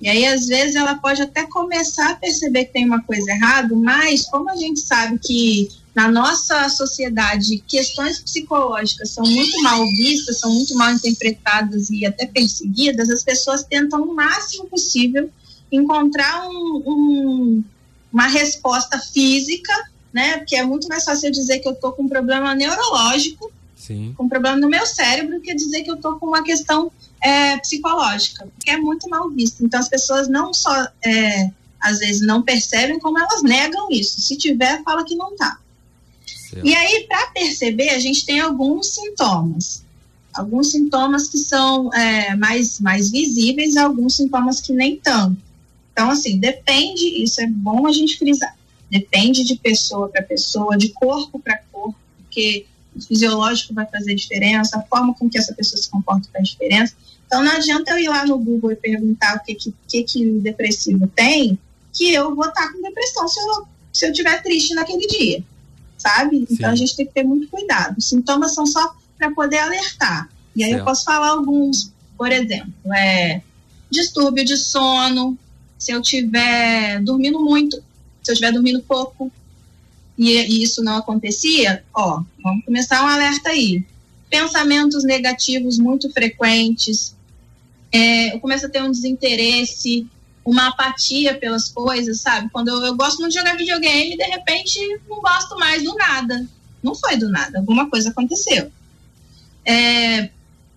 E 0.00 0.08
aí, 0.08 0.26
às 0.26 0.46
vezes, 0.46 0.76
ela 0.76 0.94
pode 0.94 1.20
até 1.22 1.44
começar 1.44 2.10
a 2.10 2.14
perceber 2.14 2.66
que 2.66 2.72
tem 2.72 2.86
uma 2.86 3.02
coisa 3.02 3.30
errada, 3.30 3.74
mas 3.74 4.24
como 4.26 4.48
a 4.48 4.56
gente 4.56 4.80
sabe 4.80 5.18
que 5.18 5.68
na 5.94 6.08
nossa 6.08 6.68
sociedade, 6.68 7.64
questões 7.66 8.20
psicológicas 8.20 9.10
são 9.10 9.24
muito 9.24 9.60
mal 9.62 9.84
vistas, 9.96 10.38
são 10.38 10.54
muito 10.54 10.72
mal 10.76 10.92
interpretadas 10.92 11.90
e 11.90 12.06
até 12.06 12.24
perseguidas, 12.26 13.10
as 13.10 13.24
pessoas 13.24 13.64
tentam 13.64 14.02
o 14.02 14.14
máximo 14.14 14.66
possível 14.66 15.28
encontrar 15.72 16.48
um, 16.48 16.82
um, 16.86 17.64
uma 18.12 18.28
resposta 18.28 18.96
física, 19.00 19.72
né? 20.12 20.38
Porque 20.38 20.54
é 20.54 20.62
muito 20.62 20.86
mais 20.86 21.02
fácil 21.02 21.32
dizer 21.32 21.58
que 21.58 21.66
eu 21.66 21.72
estou 21.72 21.90
com 21.90 22.04
um 22.04 22.08
problema 22.08 22.54
neurológico, 22.54 23.50
Sim. 23.88 24.12
com 24.14 24.24
um 24.24 24.28
problema 24.28 24.58
no 24.58 24.68
meu 24.68 24.84
cérebro, 24.84 25.40
que 25.40 25.54
dizer 25.54 25.82
que 25.82 25.90
eu 25.90 25.94
estou 25.94 26.18
com 26.18 26.26
uma 26.26 26.42
questão 26.42 26.92
é, 27.22 27.56
psicológica, 27.56 28.46
que 28.62 28.70
é 28.70 28.76
muito 28.76 29.08
mal 29.08 29.30
visto. 29.30 29.64
Então 29.64 29.80
as 29.80 29.88
pessoas 29.88 30.28
não 30.28 30.52
só 30.52 30.70
é, 31.02 31.50
às 31.80 31.98
vezes 31.98 32.20
não 32.20 32.42
percebem, 32.42 32.98
como 32.98 33.18
elas 33.18 33.42
negam 33.42 33.88
isso. 33.90 34.20
Se 34.20 34.36
tiver, 34.36 34.82
fala 34.82 35.04
que 35.04 35.14
não 35.14 35.32
está. 35.32 35.58
Certo. 36.26 36.66
E 36.66 36.74
aí, 36.74 37.06
para 37.08 37.28
perceber, 37.28 37.88
a 37.90 37.98
gente 37.98 38.26
tem 38.26 38.40
alguns 38.40 38.94
sintomas. 38.94 39.82
Alguns 40.34 40.70
sintomas 40.70 41.28
que 41.28 41.38
são 41.38 41.92
é, 41.94 42.36
mais, 42.36 42.78
mais 42.80 43.10
visíveis 43.10 43.76
alguns 43.76 44.16
sintomas 44.16 44.60
que 44.60 44.72
nem 44.72 44.96
tanto. 44.96 45.40
Então, 45.92 46.10
assim, 46.10 46.38
depende, 46.38 47.22
isso 47.22 47.40
é 47.40 47.46
bom 47.46 47.86
a 47.86 47.92
gente 47.92 48.18
frisar, 48.18 48.54
depende 48.88 49.42
de 49.42 49.56
pessoa 49.56 50.08
para 50.08 50.22
pessoa, 50.22 50.76
de 50.76 50.90
corpo 50.90 51.40
para 51.40 51.58
corpo, 51.72 51.98
porque 52.18 52.66
fisiológico 53.06 53.74
vai 53.74 53.86
fazer 53.86 54.14
diferença, 54.14 54.78
a 54.78 54.82
forma 54.82 55.14
com 55.14 55.28
que 55.28 55.38
essa 55.38 55.54
pessoa 55.54 55.80
se 55.80 55.90
comporta 55.90 56.28
faz 56.32 56.48
diferença. 56.48 56.94
Então, 57.26 57.42
não 57.42 57.52
adianta 57.52 57.92
eu 57.92 57.98
ir 57.98 58.08
lá 58.08 58.24
no 58.26 58.38
Google 58.38 58.72
e 58.72 58.76
perguntar 58.76 59.36
o 59.36 59.40
que, 59.44 59.54
que, 59.54 59.74
que, 59.86 60.02
que 60.02 60.26
o 60.26 60.40
depressivo 60.40 61.06
tem, 61.08 61.58
que 61.92 62.12
eu 62.12 62.34
vou 62.34 62.46
estar 62.46 62.72
com 62.72 62.82
depressão 62.82 63.28
se 63.28 63.40
eu, 63.40 63.66
se 63.92 64.06
eu 64.06 64.10
estiver 64.10 64.42
triste 64.42 64.74
naquele 64.74 65.06
dia 65.06 65.44
sabe? 65.98 66.38
Sim. 66.38 66.46
Então 66.50 66.70
a 66.70 66.76
gente 66.76 66.96
tem 66.96 67.04
que 67.04 67.12
ter 67.12 67.24
muito 67.24 67.48
cuidado. 67.48 67.98
Os 67.98 68.08
sintomas 68.08 68.54
são 68.54 68.64
só 68.64 68.94
para 69.18 69.30
poder 69.32 69.58
alertar. 69.58 70.30
E 70.54 70.62
aí 70.62 70.70
certo. 70.70 70.80
eu 70.80 70.84
posso 70.86 71.04
falar 71.04 71.28
alguns, 71.28 71.92
por 72.16 72.32
exemplo, 72.32 72.72
é 72.94 73.42
distúrbio 73.90 74.44
de 74.44 74.56
sono, 74.56 75.36
se 75.78 75.92
eu 75.92 76.00
estiver 76.00 77.02
dormindo 77.02 77.40
muito, 77.40 77.76
se 78.22 78.30
eu 78.30 78.32
estiver 78.32 78.52
dormindo 78.52 78.82
pouco, 78.82 79.30
e, 80.18 80.32
e 80.32 80.62
isso 80.62 80.82
não 80.82 80.96
acontecia, 80.96 81.84
ó, 81.94 82.22
vamos 82.42 82.64
começar 82.64 83.04
um 83.04 83.08
alerta 83.08 83.50
aí. 83.50 83.84
Pensamentos 84.28 85.04
negativos 85.04 85.78
muito 85.78 86.10
frequentes, 86.10 87.14
é, 87.92 88.34
eu 88.34 88.40
começo 88.40 88.66
a 88.66 88.68
ter 88.68 88.82
um 88.82 88.90
desinteresse, 88.90 90.06
uma 90.44 90.68
apatia 90.68 91.34
pelas 91.38 91.68
coisas, 91.68 92.20
sabe? 92.20 92.50
Quando 92.50 92.68
eu, 92.68 92.84
eu 92.84 92.96
gosto 92.96 93.20
muito 93.20 93.32
de 93.32 93.38
jogar 93.38 93.56
videogame, 93.56 94.16
de 94.16 94.24
repente 94.24 94.80
não 95.08 95.20
gosto 95.20 95.56
mais 95.58 95.82
do 95.82 95.94
nada. 95.94 96.46
Não 96.82 96.94
foi 96.94 97.16
do 97.16 97.28
nada, 97.28 97.58
alguma 97.58 97.88
coisa 97.88 98.10
aconteceu. 98.10 98.70
É, 99.64 100.30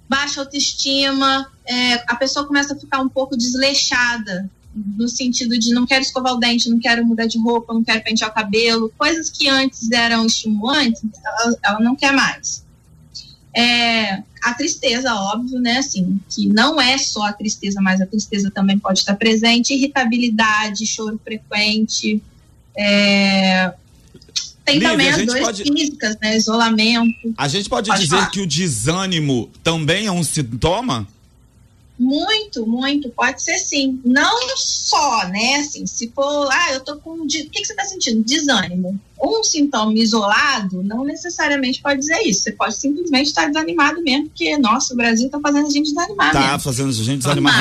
baixa 0.10 0.42
autoestima, 0.42 1.50
é, 1.66 1.94
a 2.08 2.16
pessoa 2.16 2.46
começa 2.46 2.74
a 2.74 2.78
ficar 2.78 3.00
um 3.00 3.10
pouco 3.10 3.38
desleixada, 3.38 4.50
no 4.74 5.08
sentido 5.08 5.58
de 5.58 5.74
não 5.74 5.86
quero 5.86 6.02
escovar 6.02 6.34
o 6.34 6.38
dente, 6.38 6.70
não 6.70 6.80
quero 6.80 7.06
mudar 7.06 7.26
de 7.26 7.38
roupa, 7.38 7.74
não 7.74 7.84
quero 7.84 8.04
pentear 8.04 8.30
o 8.30 8.34
cabelo, 8.34 8.94
coisas 8.98 9.30
que 9.30 9.48
antes 9.48 9.92
eram 9.92 10.26
estimulantes, 10.26 11.02
ela, 11.26 11.58
ela 11.64 11.80
não 11.80 11.96
quer 11.96 12.14
mais. 12.14 12.64
É, 13.54 14.24
a 14.42 14.54
tristeza, 14.54 15.14
óbvio, 15.14 15.60
né? 15.60 15.78
Assim, 15.78 16.20
que 16.30 16.48
não 16.48 16.80
é 16.80 16.98
só 16.98 17.24
a 17.24 17.34
tristeza, 17.34 17.82
mas 17.82 18.00
a 18.00 18.06
tristeza 18.06 18.50
também 18.50 18.80
pode 18.80 19.00
estar 19.00 19.16
presente, 19.16 19.74
irritabilidade, 19.74 20.86
choro 20.86 21.20
frequente, 21.24 22.22
é, 22.78 23.74
tem 24.64 24.76
Lívia, 24.76 24.90
também 24.92 25.10
as 25.10 25.26
dores 25.26 25.44
pode... 25.44 25.64
físicas, 25.64 26.18
né? 26.22 26.38
Isolamento. 26.38 27.34
A 27.38 27.48
gente 27.48 27.68
pode, 27.68 27.90
pode 27.90 28.02
dizer 28.02 28.16
falar. 28.16 28.32
que 28.32 28.42
o 28.42 28.48
desânimo 28.48 29.50
também 29.64 30.06
é 30.06 30.12
um 30.12 30.24
sintoma? 30.24 31.08
Muito, 32.02 32.66
muito, 32.66 33.10
pode 33.12 33.44
ser 33.44 33.60
sim. 33.60 34.02
Não 34.04 34.58
só, 34.58 35.28
né? 35.28 35.58
Assim, 35.58 35.86
se 35.86 36.12
for, 36.16 36.50
ah, 36.52 36.74
eu 36.74 36.80
tô 36.80 36.98
com. 36.98 37.12
O 37.12 37.28
que, 37.28 37.46
que 37.46 37.64
você 37.64 37.76
tá 37.76 37.84
sentindo? 37.86 38.24
Desânimo. 38.24 39.00
Um 39.22 39.44
sintoma 39.44 39.94
isolado 39.94 40.82
não 40.82 41.04
necessariamente 41.04 41.80
pode 41.80 42.00
dizer 42.00 42.20
isso. 42.24 42.42
Você 42.42 42.54
pode 42.54 42.76
simplesmente 42.76 43.28
estar 43.28 43.46
desanimado 43.46 44.02
mesmo, 44.02 44.30
porque, 44.30 44.58
nossa, 44.58 44.96
o 44.96 44.98
Brasil 44.98 45.30
tá 45.30 45.40
fazendo 45.40 45.68
a 45.68 45.70
gente 45.70 45.94
desanimar. 45.94 46.34
Tá 46.34 46.40
mesmo. 46.40 46.60
fazendo 46.62 46.90
a 46.90 46.94
gente 46.94 47.18
desanimar 47.20 47.54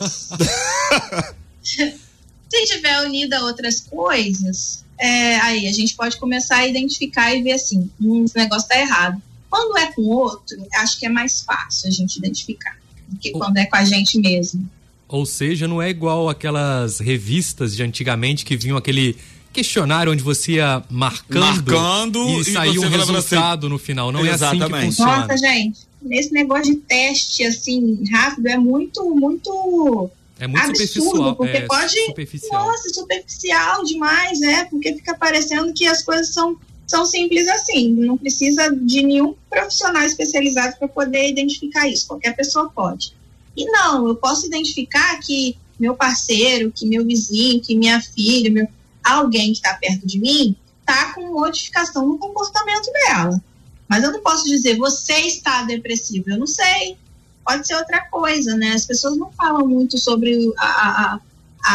Mas... 0.00 0.30
real. 0.30 1.34
se 2.48 2.66
tiver 2.68 3.02
unido 3.02 3.34
a 3.34 3.42
outras 3.42 3.80
coisas, 3.80 4.82
é, 4.98 5.36
aí 5.40 5.68
a 5.68 5.72
gente 5.72 5.94
pode 5.94 6.16
começar 6.16 6.56
a 6.56 6.66
identificar 6.66 7.34
e 7.34 7.42
ver 7.42 7.52
assim, 7.52 7.90
hum, 8.00 8.24
esse 8.24 8.34
negócio 8.34 8.66
tá 8.66 8.78
errado. 8.80 9.20
Quando 9.50 9.76
é 9.76 9.92
com 9.92 10.00
outro, 10.04 10.56
acho 10.76 10.98
que 10.98 11.04
é 11.04 11.10
mais 11.10 11.42
fácil 11.42 11.88
a 11.88 11.92
gente 11.92 12.16
identificar 12.16 12.81
do 13.12 13.18
que 13.18 13.30
quando 13.30 13.56
é 13.58 13.66
com 13.66 13.76
a 13.76 13.84
gente 13.84 14.18
mesmo. 14.18 14.68
Ou 15.08 15.26
seja, 15.26 15.68
não 15.68 15.80
é 15.82 15.90
igual 15.90 16.28
aquelas 16.28 16.98
revistas 16.98 17.76
de 17.76 17.82
antigamente 17.82 18.44
que 18.44 18.56
vinham 18.56 18.76
aquele 18.78 19.16
questionário 19.52 20.10
onde 20.10 20.22
você 20.22 20.52
ia 20.52 20.82
marcando, 20.88 21.40
Marcando 21.44 22.18
e 22.28 22.40
e 22.40 22.44
você 22.44 22.50
um 22.58 22.90
falava 22.90 23.12
resultado 23.12 23.68
no 23.68 23.78
final. 23.78 24.10
Não 24.10 24.20
é 24.24 24.30
assim 24.30 24.38
que 24.50 24.56
Exatamente. 24.56 24.86
funciona. 24.86 25.16
Nossa, 25.18 25.36
gente, 25.36 25.80
nesse 26.00 26.32
negócio 26.32 26.74
de 26.74 26.80
teste 26.80 27.44
assim 27.44 28.02
rápido 28.10 28.46
é 28.48 28.56
muito, 28.56 29.14
muito 29.14 30.10
É 30.40 30.46
muito 30.46 30.64
absurdo, 30.70 30.86
superficial. 30.86 31.36
porque 31.36 31.56
é 31.58 31.60
pode- 31.66 32.06
superficial. 32.06 32.66
Nossa, 32.66 32.88
superficial 32.88 33.84
demais, 33.84 34.40
é, 34.40 34.64
porque 34.64 34.94
fica 34.94 35.14
parecendo 35.14 35.70
que 35.74 35.86
as 35.86 36.02
coisas 36.02 36.32
são, 36.32 36.56
são 36.86 37.04
simples 37.06 37.48
assim. 37.48 37.92
Não 37.92 38.16
precisa 38.16 38.74
de 38.74 39.02
nenhum 39.02 39.34
profissional 39.48 40.02
especializado 40.02 40.76
para 40.78 40.88
poder 40.88 41.28
identificar 41.28 41.88
isso. 41.88 42.06
Qualquer 42.06 42.34
pessoa 42.36 42.70
pode. 42.70 43.14
E 43.56 43.64
não, 43.66 44.08
eu 44.08 44.16
posso 44.16 44.46
identificar 44.46 45.18
que 45.20 45.56
meu 45.78 45.94
parceiro, 45.94 46.72
que 46.72 46.86
meu 46.86 47.04
vizinho, 47.04 47.60
que 47.60 47.76
minha 47.76 48.00
filha, 48.00 48.50
meu, 48.50 48.68
alguém 49.02 49.52
que 49.52 49.58
está 49.58 49.74
perto 49.74 50.06
de 50.06 50.18
mim, 50.18 50.56
está 50.80 51.12
com 51.12 51.32
modificação 51.32 52.06
no 52.06 52.18
comportamento 52.18 52.90
dela. 52.92 53.42
Mas 53.88 54.04
eu 54.04 54.12
não 54.12 54.20
posso 54.20 54.44
dizer, 54.44 54.76
você 54.76 55.12
está 55.12 55.64
depressivo. 55.64 56.30
Eu 56.30 56.38
não 56.38 56.46
sei. 56.46 56.96
Pode 57.44 57.66
ser 57.66 57.74
outra 57.74 58.00
coisa, 58.08 58.56
né? 58.56 58.72
As 58.72 58.86
pessoas 58.86 59.16
não 59.18 59.30
falam 59.32 59.66
muito 59.66 59.98
sobre 59.98 60.52
a, 60.56 60.66
a, 60.66 61.20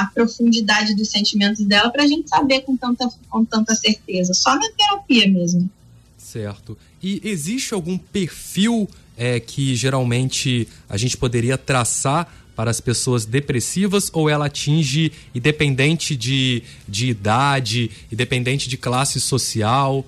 a 0.02 0.06
profundidade 0.08 0.96
dos 0.96 1.10
sentimentos 1.10 1.64
dela 1.66 1.90
para 1.90 2.04
a 2.04 2.08
gente 2.08 2.30
saber 2.30 2.62
com 2.62 2.76
tanta, 2.76 3.10
com 3.30 3.44
tanta 3.46 3.76
certeza. 3.76 4.34
Só 4.34 4.56
na 4.56 4.70
terapia 4.72 5.30
mesmo. 5.30 5.70
Certo. 6.18 6.78
E 7.02 7.22
existe 7.24 7.74
algum 7.74 7.98
perfil 7.98 8.88
é, 9.18 9.40
que 9.40 9.76
geralmente 9.76 10.68
a 10.90 10.98
gente 10.98 11.18
poderia 11.18 11.58
traçar 11.58 12.32
para 12.56 12.72
as 12.72 12.82
pessoas 12.82 13.24
depressivas 13.24 14.10
ou 14.12 14.28
ela 14.28 14.48
atinge 14.48 15.12
independente 15.34 16.16
de, 16.16 16.64
de 16.88 17.08
idade, 17.08 17.92
independente 18.12 18.68
de 18.68 18.78
classe 18.78 19.22
social? 19.22 20.04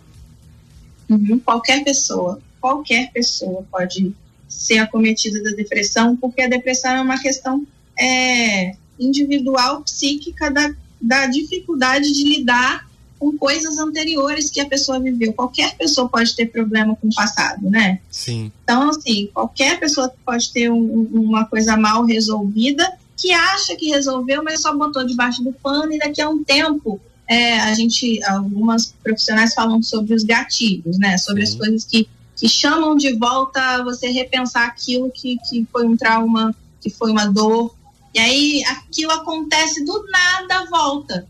Uhum, 1.07 1.39
Qualquer 1.39 1.83
pessoa, 1.83 2.39
qualquer 2.59 3.11
pessoa 3.11 3.63
pode 3.71 4.11
ser 4.47 4.79
acometida 4.79 5.43
da 5.43 5.51
depressão, 5.51 6.15
porque 6.15 6.41
a 6.41 6.47
depressão 6.47 6.91
é 6.91 7.01
uma 7.01 7.21
questão 7.21 7.65
é, 7.99 8.75
individual, 8.99 9.81
psíquica, 9.81 10.51
da, 10.51 10.73
da 11.01 11.27
dificuldade 11.27 12.11
de 12.11 12.23
lidar 12.23 12.87
com 13.17 13.37
coisas 13.37 13.77
anteriores 13.77 14.49
que 14.49 14.61
a 14.61 14.65
pessoa 14.65 14.99
viveu. 14.99 15.33
Qualquer 15.33 15.75
pessoa 15.75 16.07
pode 16.07 16.33
ter 16.35 16.45
problema 16.45 16.95
com 16.95 17.07
o 17.07 17.13
passado, 17.13 17.69
né? 17.69 17.99
Sim. 18.09 18.51
Então, 18.63 18.89
assim, 18.89 19.29
qualquer 19.33 19.79
pessoa 19.79 20.11
pode 20.25 20.51
ter 20.51 20.71
um- 20.71 21.09
uma 21.11 21.45
coisa 21.45 21.75
mal 21.75 22.05
resolvida 22.05 22.89
que 23.17 23.33
acha 23.33 23.75
que 23.75 23.89
resolveu, 23.89 24.41
mas 24.41 24.61
só 24.61 24.73
botou 24.75 25.05
debaixo 25.05 25.43
do 25.43 25.51
pano 25.51 25.91
e 25.91 25.99
daqui 25.99 26.21
a 26.21 26.29
um 26.29 26.41
tempo 26.43 26.99
é, 27.27 27.59
a 27.59 27.73
gente, 27.75 28.23
algumas 28.23 28.91
profissionais 29.03 29.53
falam 29.53 29.83
sobre 29.83 30.15
os 30.15 30.23
gatilhos, 30.23 30.97
né? 30.97 31.15
Sobre 31.19 31.45
Sim. 31.45 31.51
as 31.53 31.59
coisas 31.59 31.83
que, 31.83 32.09
que 32.35 32.49
chamam 32.49 32.95
de 32.95 33.13
volta 33.13 33.83
você 33.83 34.09
repensar 34.09 34.65
aquilo 34.65 35.11
que, 35.11 35.37
que 35.47 35.67
foi 35.71 35.85
um 35.85 35.95
trauma, 35.95 36.55
que 36.81 36.89
foi 36.89 37.11
uma 37.11 37.27
dor. 37.27 37.75
E 38.13 38.19
aí 38.19 38.63
aquilo 38.65 39.11
acontece 39.11 39.83
do 39.85 40.05
nada, 40.09 40.65
volta. 40.69 41.27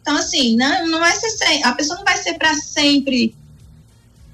Então, 0.00 0.16
assim, 0.16 0.56
não, 0.56 0.86
não 0.88 0.98
vai 0.98 1.14
ser 1.14 1.30
sempre, 1.30 1.62
a 1.64 1.72
pessoa 1.72 1.98
não 1.98 2.04
vai 2.04 2.16
ser 2.16 2.34
para 2.34 2.54
sempre 2.54 3.34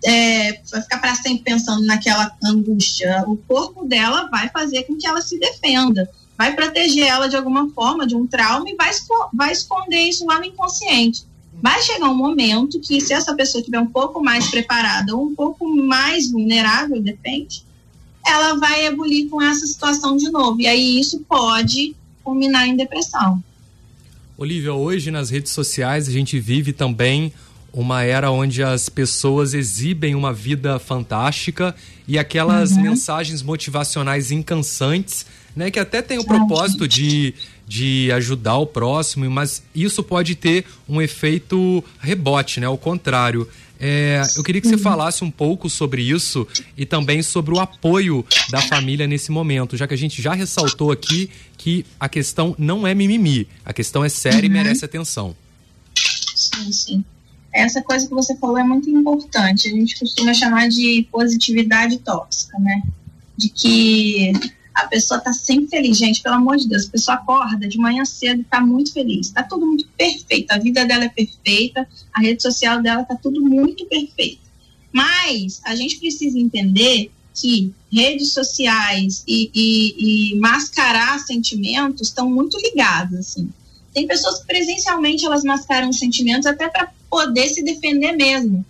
é, 0.06 0.61
vai 0.71 0.80
ficar 0.83 0.99
para 0.99 1.14
sempre 1.16 1.42
pensando 1.42 1.85
naquela 1.85 2.33
angústia. 2.45 3.25
O 3.26 3.37
corpo 3.37 3.85
dela 3.85 4.28
vai 4.30 4.49
fazer 4.50 4.85
com 4.85 4.97
que 4.97 5.06
ela 5.06 5.21
se 5.21 5.38
defenda, 5.38 6.09
vai 6.38 6.54
proteger 6.54 7.06
ela 7.06 7.28
de 7.28 7.37
alguma 7.37 7.68
forma 7.71 8.06
de 8.06 8.14
um 8.14 8.26
trauma 8.26 8.71
e 8.71 8.76
vai, 8.76 8.90
vai 9.35 9.52
esconder 9.52 10.02
isso 10.02 10.25
lá 10.25 10.38
no 10.38 10.45
inconsciente. 10.45 11.25
Vai 11.61 11.83
chegar 11.83 12.09
um 12.09 12.14
momento 12.14 12.78
que, 12.78 13.00
se 13.00 13.12
essa 13.12 13.35
pessoa 13.35 13.61
estiver 13.61 13.80
um 13.80 13.87
pouco 13.87 14.23
mais 14.23 14.49
preparada 14.49 15.16
ou 15.16 15.25
um 15.25 15.35
pouco 15.35 15.66
mais 15.66 16.30
vulnerável, 16.30 17.02
depende, 17.02 17.64
ela 18.26 18.54
vai 18.59 18.87
ebulir 18.87 19.28
com 19.28 19.40
essa 19.40 19.66
situação 19.66 20.16
de 20.16 20.30
novo. 20.30 20.61
E 20.61 20.66
aí 20.66 21.00
isso 21.00 21.21
pode 21.28 21.95
culminar 22.23 22.66
em 22.66 22.76
depressão. 22.76 23.42
Olivia, 24.37 24.75
hoje 24.75 25.11
nas 25.11 25.30
redes 25.30 25.52
sociais 25.52 26.09
a 26.09 26.12
gente 26.12 26.38
vive 26.38 26.73
também 26.73 27.33
uma 27.73 28.02
era 28.02 28.30
onde 28.30 28.62
as 28.62 28.88
pessoas 28.88 29.52
exibem 29.52 30.14
uma 30.14 30.33
vida 30.33 30.78
fantástica 30.78 31.75
e 32.09 32.18
aquelas 32.18 32.75
mensagens 32.75 33.42
motivacionais 33.42 34.30
incansantes, 34.30 35.26
né, 35.54 35.71
que 35.71 35.78
até 35.78 36.00
tem 36.00 36.18
o 36.18 36.25
propósito 36.25 36.88
de, 36.88 37.35
de 37.66 38.11
ajudar 38.12 38.56
o 38.56 38.66
próximo, 38.66 39.28
mas 39.30 39.62
isso 39.75 40.02
pode 40.02 40.35
ter 40.35 40.64
um 40.88 41.02
efeito 41.02 41.85
rebote, 42.00 42.61
né, 42.61 42.66
ao 42.66 42.78
contrário. 42.78 43.47
É, 43.78 44.23
eu 44.37 44.42
queria 44.42 44.61
que 44.61 44.68
você 44.68 44.78
falasse 44.78 45.23
um 45.23 45.30
pouco 45.30 45.68
sobre 45.68 46.02
isso 46.02 46.47
e 46.76 46.87
também 46.87 47.23
sobre 47.23 47.54
o 47.54 47.61
apoio 47.61 48.25
da 48.50 48.61
família 48.61 49.06
nesse 49.06 49.30
momento, 49.30 49.76
já 49.76 49.87
que 49.87 49.95
a 49.95 49.99
gente 49.99 50.23
já 50.23 50.33
ressaltou 50.33 50.90
aqui 50.90 51.30
que 51.59 51.85
a 51.99 52.09
questão 52.09 52.54
não 52.59 52.87
é 52.87 52.95
mimimi, 52.95 53.47
a 53.64 53.73
questão 53.73 54.04
é 54.04 54.09
séria 54.09 54.47
e 54.47 54.49
merece 54.49 54.85
atenção. 54.85 55.37
Sim, 56.35 56.73
sim. 56.73 57.04
Essa 57.52 57.83
coisa 57.83 58.06
que 58.06 58.14
você 58.14 58.37
falou 58.37 58.59
é 58.59 58.64
muito 58.64 58.88
importante. 58.90 59.68
A 59.68 59.71
gente 59.71 59.99
costuma 59.99 60.35
chamar 60.35 60.68
de 60.68 61.06
positividade 61.11 61.99
tóxica, 61.99 62.59
né? 62.59 62.83
De 63.37 63.49
que 63.49 64.33
a 64.76 64.87
pessoa 64.87 65.18
tá 65.21 65.33
sempre 65.33 65.68
feliz. 65.68 65.97
Gente, 65.99 66.23
pelo 66.23 66.37
amor 66.37 66.56
de 66.56 66.68
Deus, 66.68 66.87
a 66.87 66.90
pessoa 66.90 67.16
acorda 67.16 67.66
de 67.66 67.78
manhã 67.78 68.04
cedo 68.04 68.40
e 68.40 68.45
tá 68.45 68.61
muito 68.61 68.92
feliz. 68.92 69.30
Tá 69.30 69.42
tudo 69.42 69.66
muito 69.66 69.87
perfeito. 69.97 70.52
A 70.52 70.59
vida 70.59 70.85
dela 70.85 71.04
é 71.04 71.09
perfeita, 71.09 71.88
a 72.12 72.21
rede 72.21 72.42
social 72.42 72.83
dela 72.83 73.04
tá 73.04 73.16
tudo 73.16 73.40
muito 73.40 73.87
perfeito. 73.87 74.42
Mas 74.92 75.61
a 75.64 75.75
gente 75.75 75.99
precisa 75.99 76.38
entender 76.38 77.11
que 77.35 77.73
redes 77.92 78.33
sociais 78.33 79.23
e, 79.26 79.50
e- 79.54 80.33
e 80.33 80.38
mascarar 80.38 81.18
sentimentos 81.21 82.09
estão 82.09 82.30
muito 82.30 82.59
ligados, 82.59 83.18
assim 83.18 83.50
tem 83.97 84.06
pessoas 84.06 84.40
que 84.40 84.47
presencialmente 84.47 85.25
elas 85.25 85.42
mascaram 85.42 85.88
os 85.88 85.99
sentimentos 85.99 86.45
até 86.45 86.68
para 86.68 86.92
poder 87.09 87.49
se 87.49 87.62
defender 87.62 88.12
mesmo. 88.12 88.62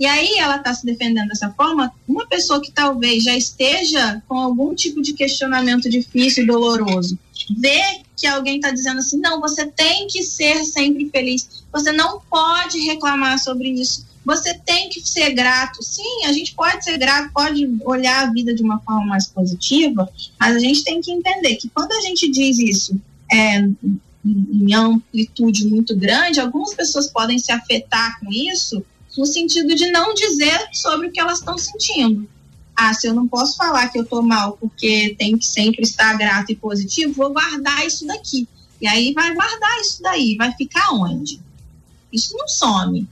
E 0.00 0.06
aí 0.06 0.38
ela 0.38 0.56
está 0.56 0.72
se 0.72 0.86
defendendo 0.86 1.28
dessa 1.28 1.50
forma, 1.50 1.92
uma 2.08 2.26
pessoa 2.26 2.58
que 2.58 2.72
talvez 2.72 3.22
já 3.22 3.36
esteja 3.36 4.22
com 4.26 4.38
algum 4.38 4.74
tipo 4.74 5.02
de 5.02 5.12
questionamento 5.12 5.90
difícil 5.90 6.44
e 6.44 6.46
doloroso, 6.46 7.18
vê 7.58 8.00
que 8.16 8.26
alguém 8.26 8.56
está 8.56 8.70
dizendo 8.70 9.00
assim, 9.00 9.18
não, 9.18 9.38
você 9.42 9.66
tem 9.66 10.06
que 10.06 10.22
ser 10.22 10.64
sempre 10.64 11.10
feliz, 11.10 11.62
você 11.70 11.92
não 11.92 12.18
pode 12.30 12.78
reclamar 12.78 13.38
sobre 13.38 13.68
isso, 13.68 14.06
você 14.24 14.54
tem 14.54 14.88
que 14.88 15.06
ser 15.06 15.34
grato. 15.34 15.82
Sim, 15.82 16.24
a 16.24 16.32
gente 16.32 16.54
pode 16.54 16.82
ser 16.82 16.96
grato, 16.96 17.30
pode 17.34 17.68
olhar 17.84 18.26
a 18.26 18.32
vida 18.32 18.54
de 18.54 18.62
uma 18.62 18.78
forma 18.78 19.04
mais 19.04 19.26
positiva, 19.26 20.10
mas 20.38 20.56
a 20.56 20.60
gente 20.60 20.82
tem 20.82 21.02
que 21.02 21.12
entender 21.12 21.56
que 21.56 21.68
quando 21.68 21.92
a 21.92 22.00
gente 22.00 22.26
diz 22.30 22.58
isso 22.58 22.98
é, 23.30 23.68
em 24.24 24.74
amplitude 24.74 25.66
muito 25.66 25.94
grande, 25.94 26.40
algumas 26.40 26.72
pessoas 26.72 27.06
podem 27.08 27.38
se 27.38 27.52
afetar 27.52 28.18
com 28.18 28.32
isso 28.32 28.82
no 29.16 29.26
sentido 29.26 29.74
de 29.74 29.90
não 29.90 30.14
dizer 30.14 30.68
sobre 30.72 31.08
o 31.08 31.12
que 31.12 31.20
elas 31.20 31.38
estão 31.38 31.58
sentindo. 31.58 32.28
Ah, 32.76 32.94
se 32.94 33.06
eu 33.06 33.14
não 33.14 33.28
posso 33.28 33.56
falar 33.56 33.88
que 33.88 33.98
eu 33.98 34.04
tô 34.04 34.22
mal 34.22 34.56
porque 34.58 35.14
tenho 35.18 35.38
que 35.38 35.46
sempre 35.46 35.82
estar 35.82 36.16
grato 36.16 36.52
e 36.52 36.56
positivo, 36.56 37.12
vou 37.12 37.30
guardar 37.30 37.86
isso 37.86 38.06
daqui. 38.06 38.48
E 38.80 38.86
aí 38.86 39.12
vai 39.12 39.34
guardar 39.34 39.80
isso 39.80 40.02
daí, 40.02 40.36
vai 40.36 40.52
ficar 40.52 40.92
onde? 40.94 41.40
Isso 42.12 42.34
não 42.36 42.48
some. 42.48 43.06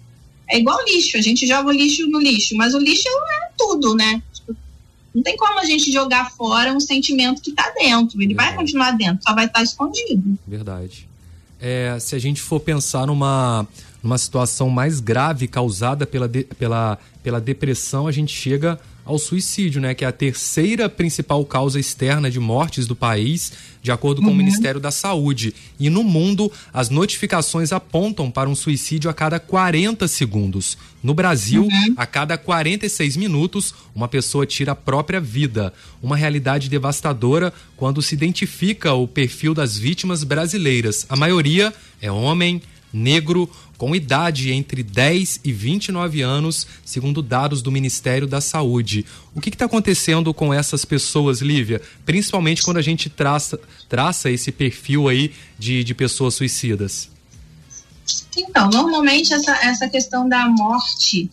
É 0.48 0.58
igual 0.58 0.82
lixo, 0.86 1.18
a 1.18 1.20
gente 1.20 1.46
joga 1.46 1.68
o 1.68 1.72
lixo 1.72 2.06
no 2.06 2.18
lixo, 2.18 2.56
mas 2.56 2.72
o 2.74 2.78
lixo 2.78 3.06
é 3.06 3.50
tudo, 3.58 3.94
né? 3.94 4.22
Tipo, 4.32 4.56
não 5.14 5.22
tem 5.22 5.36
como 5.36 5.58
a 5.58 5.64
gente 5.64 5.92
jogar 5.92 6.30
fora 6.30 6.72
um 6.72 6.80
sentimento 6.80 7.42
que 7.42 7.52
tá 7.52 7.70
dentro. 7.76 8.22
Ele 8.22 8.34
vai 8.34 8.46
Verdade. 8.46 8.64
continuar 8.64 8.92
dentro, 8.92 9.22
só 9.22 9.34
vai 9.34 9.44
estar 9.44 9.62
escondido. 9.62 10.38
Verdade. 10.46 11.06
É, 11.60 11.98
se 12.00 12.14
a 12.14 12.18
gente 12.18 12.40
for 12.40 12.60
pensar 12.60 13.06
numa, 13.06 13.68
numa 14.02 14.18
situação 14.18 14.70
mais 14.70 15.00
grave 15.00 15.48
causada 15.48 16.06
pela, 16.06 16.28
de- 16.28 16.44
pela, 16.44 16.98
pela 17.22 17.40
depressão, 17.40 18.06
a 18.06 18.12
gente 18.12 18.32
chega 18.34 18.78
ao 19.04 19.18
suicídio, 19.18 19.80
né? 19.80 19.94
Que 19.94 20.04
é 20.04 20.08
a 20.08 20.12
terceira 20.12 20.86
principal 20.86 21.42
causa 21.46 21.80
externa 21.80 22.30
de 22.30 22.38
mortes 22.38 22.86
do 22.86 22.94
país, 22.94 23.52
de 23.82 23.90
acordo 23.90 24.20
com 24.20 24.30
o 24.30 24.34
Ministério 24.34 24.78
da 24.78 24.90
Saúde. 24.90 25.54
E 25.80 25.88
no 25.88 26.04
mundo, 26.04 26.52
as 26.74 26.90
notificações 26.90 27.72
apontam 27.72 28.30
para 28.30 28.50
um 28.50 28.54
suicídio 28.54 29.08
a 29.08 29.14
cada 29.14 29.40
40 29.40 30.06
segundos. 30.06 30.76
No 31.02 31.14
Brasil, 31.14 31.66
a 31.96 32.04
cada 32.04 32.36
46 32.36 33.16
minutos, 33.16 33.74
uma 33.94 34.08
pessoa 34.08 34.44
tira 34.44 34.72
a 34.72 34.76
própria 34.76 35.20
vida. 35.22 35.72
Uma 36.02 36.14
realidade 36.14 36.68
devastadora 36.68 37.50
quando 37.78 38.02
se 38.02 38.14
identifica 38.14 38.92
o 38.92 39.08
perfil 39.08 39.54
das 39.54 39.78
vítimas 39.78 40.22
brasileiras. 40.22 41.06
A 41.08 41.16
maioria 41.16 41.72
é 42.02 42.12
homem, 42.12 42.60
negro, 42.92 43.48
com 43.78 43.94
idade 43.94 44.50
entre 44.50 44.82
10 44.82 45.40
e 45.44 45.52
29 45.52 46.20
anos, 46.20 46.66
segundo 46.84 47.22
dados 47.22 47.62
do 47.62 47.70
Ministério 47.70 48.26
da 48.26 48.40
Saúde. 48.40 49.06
O 49.34 49.40
que 49.40 49.50
está 49.50 49.66
acontecendo 49.66 50.34
com 50.34 50.52
essas 50.52 50.84
pessoas, 50.84 51.40
Lívia? 51.40 51.80
Principalmente 52.04 52.62
quando 52.62 52.78
a 52.78 52.82
gente 52.82 53.08
traça, 53.08 53.58
traça 53.88 54.28
esse 54.28 54.50
perfil 54.50 55.08
aí 55.08 55.32
de, 55.56 55.84
de 55.84 55.94
pessoas 55.94 56.34
suicidas. 56.34 57.08
Então, 58.36 58.68
normalmente 58.68 59.32
essa, 59.32 59.52
essa 59.64 59.88
questão 59.88 60.28
da 60.28 60.48
morte 60.48 61.30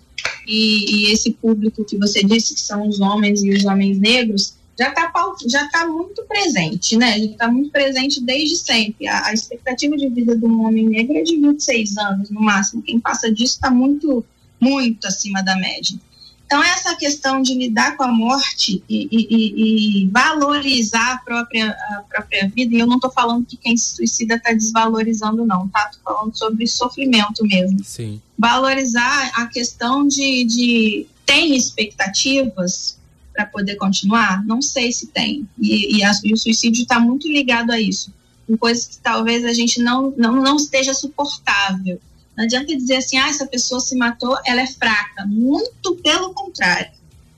e, 0.48 1.08
e 1.08 1.12
esse 1.12 1.32
público 1.32 1.84
que 1.84 1.98
você 1.98 2.24
disse 2.24 2.54
que 2.54 2.62
são 2.62 2.88
os 2.88 3.00
homens 3.00 3.44
e 3.44 3.50
os 3.50 3.66
homens 3.66 3.98
negros 3.98 4.55
já 4.78 4.90
está 4.90 5.12
já 5.48 5.68
tá 5.70 5.88
muito 5.88 6.24
presente, 6.24 6.98
né? 6.98 7.18
Já 7.18 7.26
está 7.26 7.48
muito 7.52 7.72
presente 7.72 8.22
desde 8.22 8.58
sempre. 8.58 9.08
A, 9.08 9.28
a, 9.28 9.34
expectativa 9.34 9.96
de 9.96 10.10
vida 10.10 10.36
de 10.36 10.46
um 10.46 10.66
homem 10.66 10.86
negro 10.86 11.18
é 11.18 11.22
de 11.22 11.38
26 11.38 11.98
anos, 11.98 12.30
no 12.30 12.42
máximo. 12.42 12.82
Quem 12.82 13.00
passa 13.00 13.32
disso 13.32 13.56
está 13.56 13.72
muito, 13.72 14.24
muito 14.60 15.08
acima 15.08 15.42
da 15.42 15.56
média. 15.56 15.98
Então, 16.46 16.64
essa 16.64 16.96
questão 16.96 17.42
de 17.42 17.56
lidar 17.56 17.98
com 17.98 18.04
a 18.04 18.12
morte 18.12 18.84
e, 18.88 19.08
e, 19.12 20.04
e 20.04 20.08
valorizar 20.10 21.14
a 21.14 21.18
própria, 21.18 21.72
a 21.72 22.04
própria 22.08 22.48
vida, 22.50 22.76
e 22.76 22.80
eu 22.80 22.86
não 22.86 22.98
estou 22.98 23.12
falando 23.12 23.46
que 23.46 23.58
quem 23.58 23.76
se 23.76 23.96
suicida 23.96 24.36
está 24.36 24.54
desvalorizando, 24.54 25.44
não, 25.44 25.68
tá? 25.70 25.90
Estou 25.90 26.14
falando 26.14 26.38
sobre 26.38 26.68
sofrimento 26.68 27.44
mesmo. 27.44 27.84
Sim. 27.84 28.22
Valorizar 28.38 29.32
a 29.36 29.48
questão 29.48 30.08
de, 30.08 30.44
de 30.44 31.08
tem 31.26 31.56
expectativas 31.56 33.00
para 33.36 33.46
poder 33.46 33.76
continuar? 33.76 34.46
Não 34.46 34.62
sei 34.62 34.92
se 34.92 35.08
tem. 35.08 35.48
E, 35.60 35.98
e, 35.98 36.04
a, 36.04 36.12
e 36.24 36.34
o 36.34 36.38
suicídio 36.38 36.84
está 36.84 37.00
muito 37.00 37.28
ligado 37.28 37.72
a 37.72 37.80
isso. 37.80 38.14
Com 38.48 38.58
coisas 38.58 38.88
que 38.88 38.98
talvez 38.98 39.44
a 39.44 39.52
gente 39.52 39.82
não, 39.82 40.14
não, 40.16 40.36
não 40.36 40.56
esteja 40.56 40.94
suportável. 40.94 42.00
Não 42.38 42.46
adianta 42.46 42.76
dizer 42.76 42.98
assim, 42.98 43.18
ah, 43.18 43.28
essa 43.28 43.46
pessoa 43.46 43.80
se 43.82 43.96
matou, 43.96 44.38
ela 44.46 44.62
é 44.62 44.68
fraca. 44.68 45.26
Muito 45.28 45.96
pelo 45.96 46.34
contrário. 46.34 46.92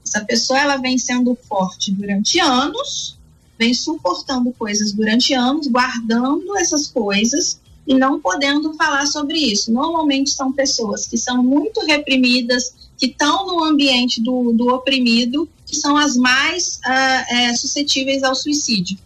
Essa 0.06 0.24
pessoa 0.24 0.60
ela 0.60 0.78
vem 0.78 0.98
sendo 0.98 1.38
forte 1.50 1.92
durante 1.92 2.40
anos, 2.40 3.18
vem 3.58 3.74
suportando 3.74 4.54
coisas 4.54 4.94
durante 4.94 5.34
anos, 5.34 5.68
guardando 5.68 6.56
essas 6.58 6.88
coisas 6.88 7.60
e 7.86 7.94
não 7.94 8.20
podendo 8.20 8.74
falar 8.74 9.06
sobre 9.08 9.38
isso. 9.38 9.72
Normalmente 9.72 10.30
são 10.30 10.52
pessoas 10.52 11.08
que 11.08 11.18
são 11.18 11.44
muito 11.44 11.80
reprimidas, 11.86 12.74
que 12.98 13.08
estão 13.08 13.48
no 13.48 13.64
ambiente 13.64 14.22
do, 14.22 14.52
do 14.54 14.70
oprimido, 14.70 15.48
que 15.68 15.76
são 15.76 15.96
as 15.96 16.16
mais 16.16 16.80
uh, 16.86 17.34
é, 17.36 17.56
suscetíveis 17.56 18.24
ao 18.24 18.34
suicídio. 18.34 18.98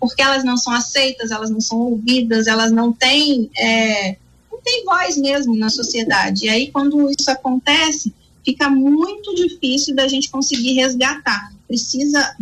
Porque 0.00 0.22
elas 0.22 0.42
não 0.42 0.56
são 0.56 0.72
aceitas, 0.72 1.30
elas 1.30 1.50
não 1.50 1.60
são 1.60 1.78
ouvidas, 1.78 2.46
elas 2.46 2.72
não 2.72 2.92
têm 2.92 3.50
é, 3.56 4.16
tem 4.68 4.84
voz 4.84 5.16
mesmo 5.16 5.56
na 5.56 5.70
sociedade. 5.70 6.44
E 6.44 6.48
aí, 6.48 6.70
quando 6.70 7.10
isso 7.10 7.30
acontece, 7.30 8.12
fica 8.44 8.68
muito 8.68 9.34
difícil 9.34 9.94
da 9.94 10.06
gente 10.06 10.30
conseguir 10.30 10.74
resgatar. 10.74 11.52
Precisa, 11.66 12.36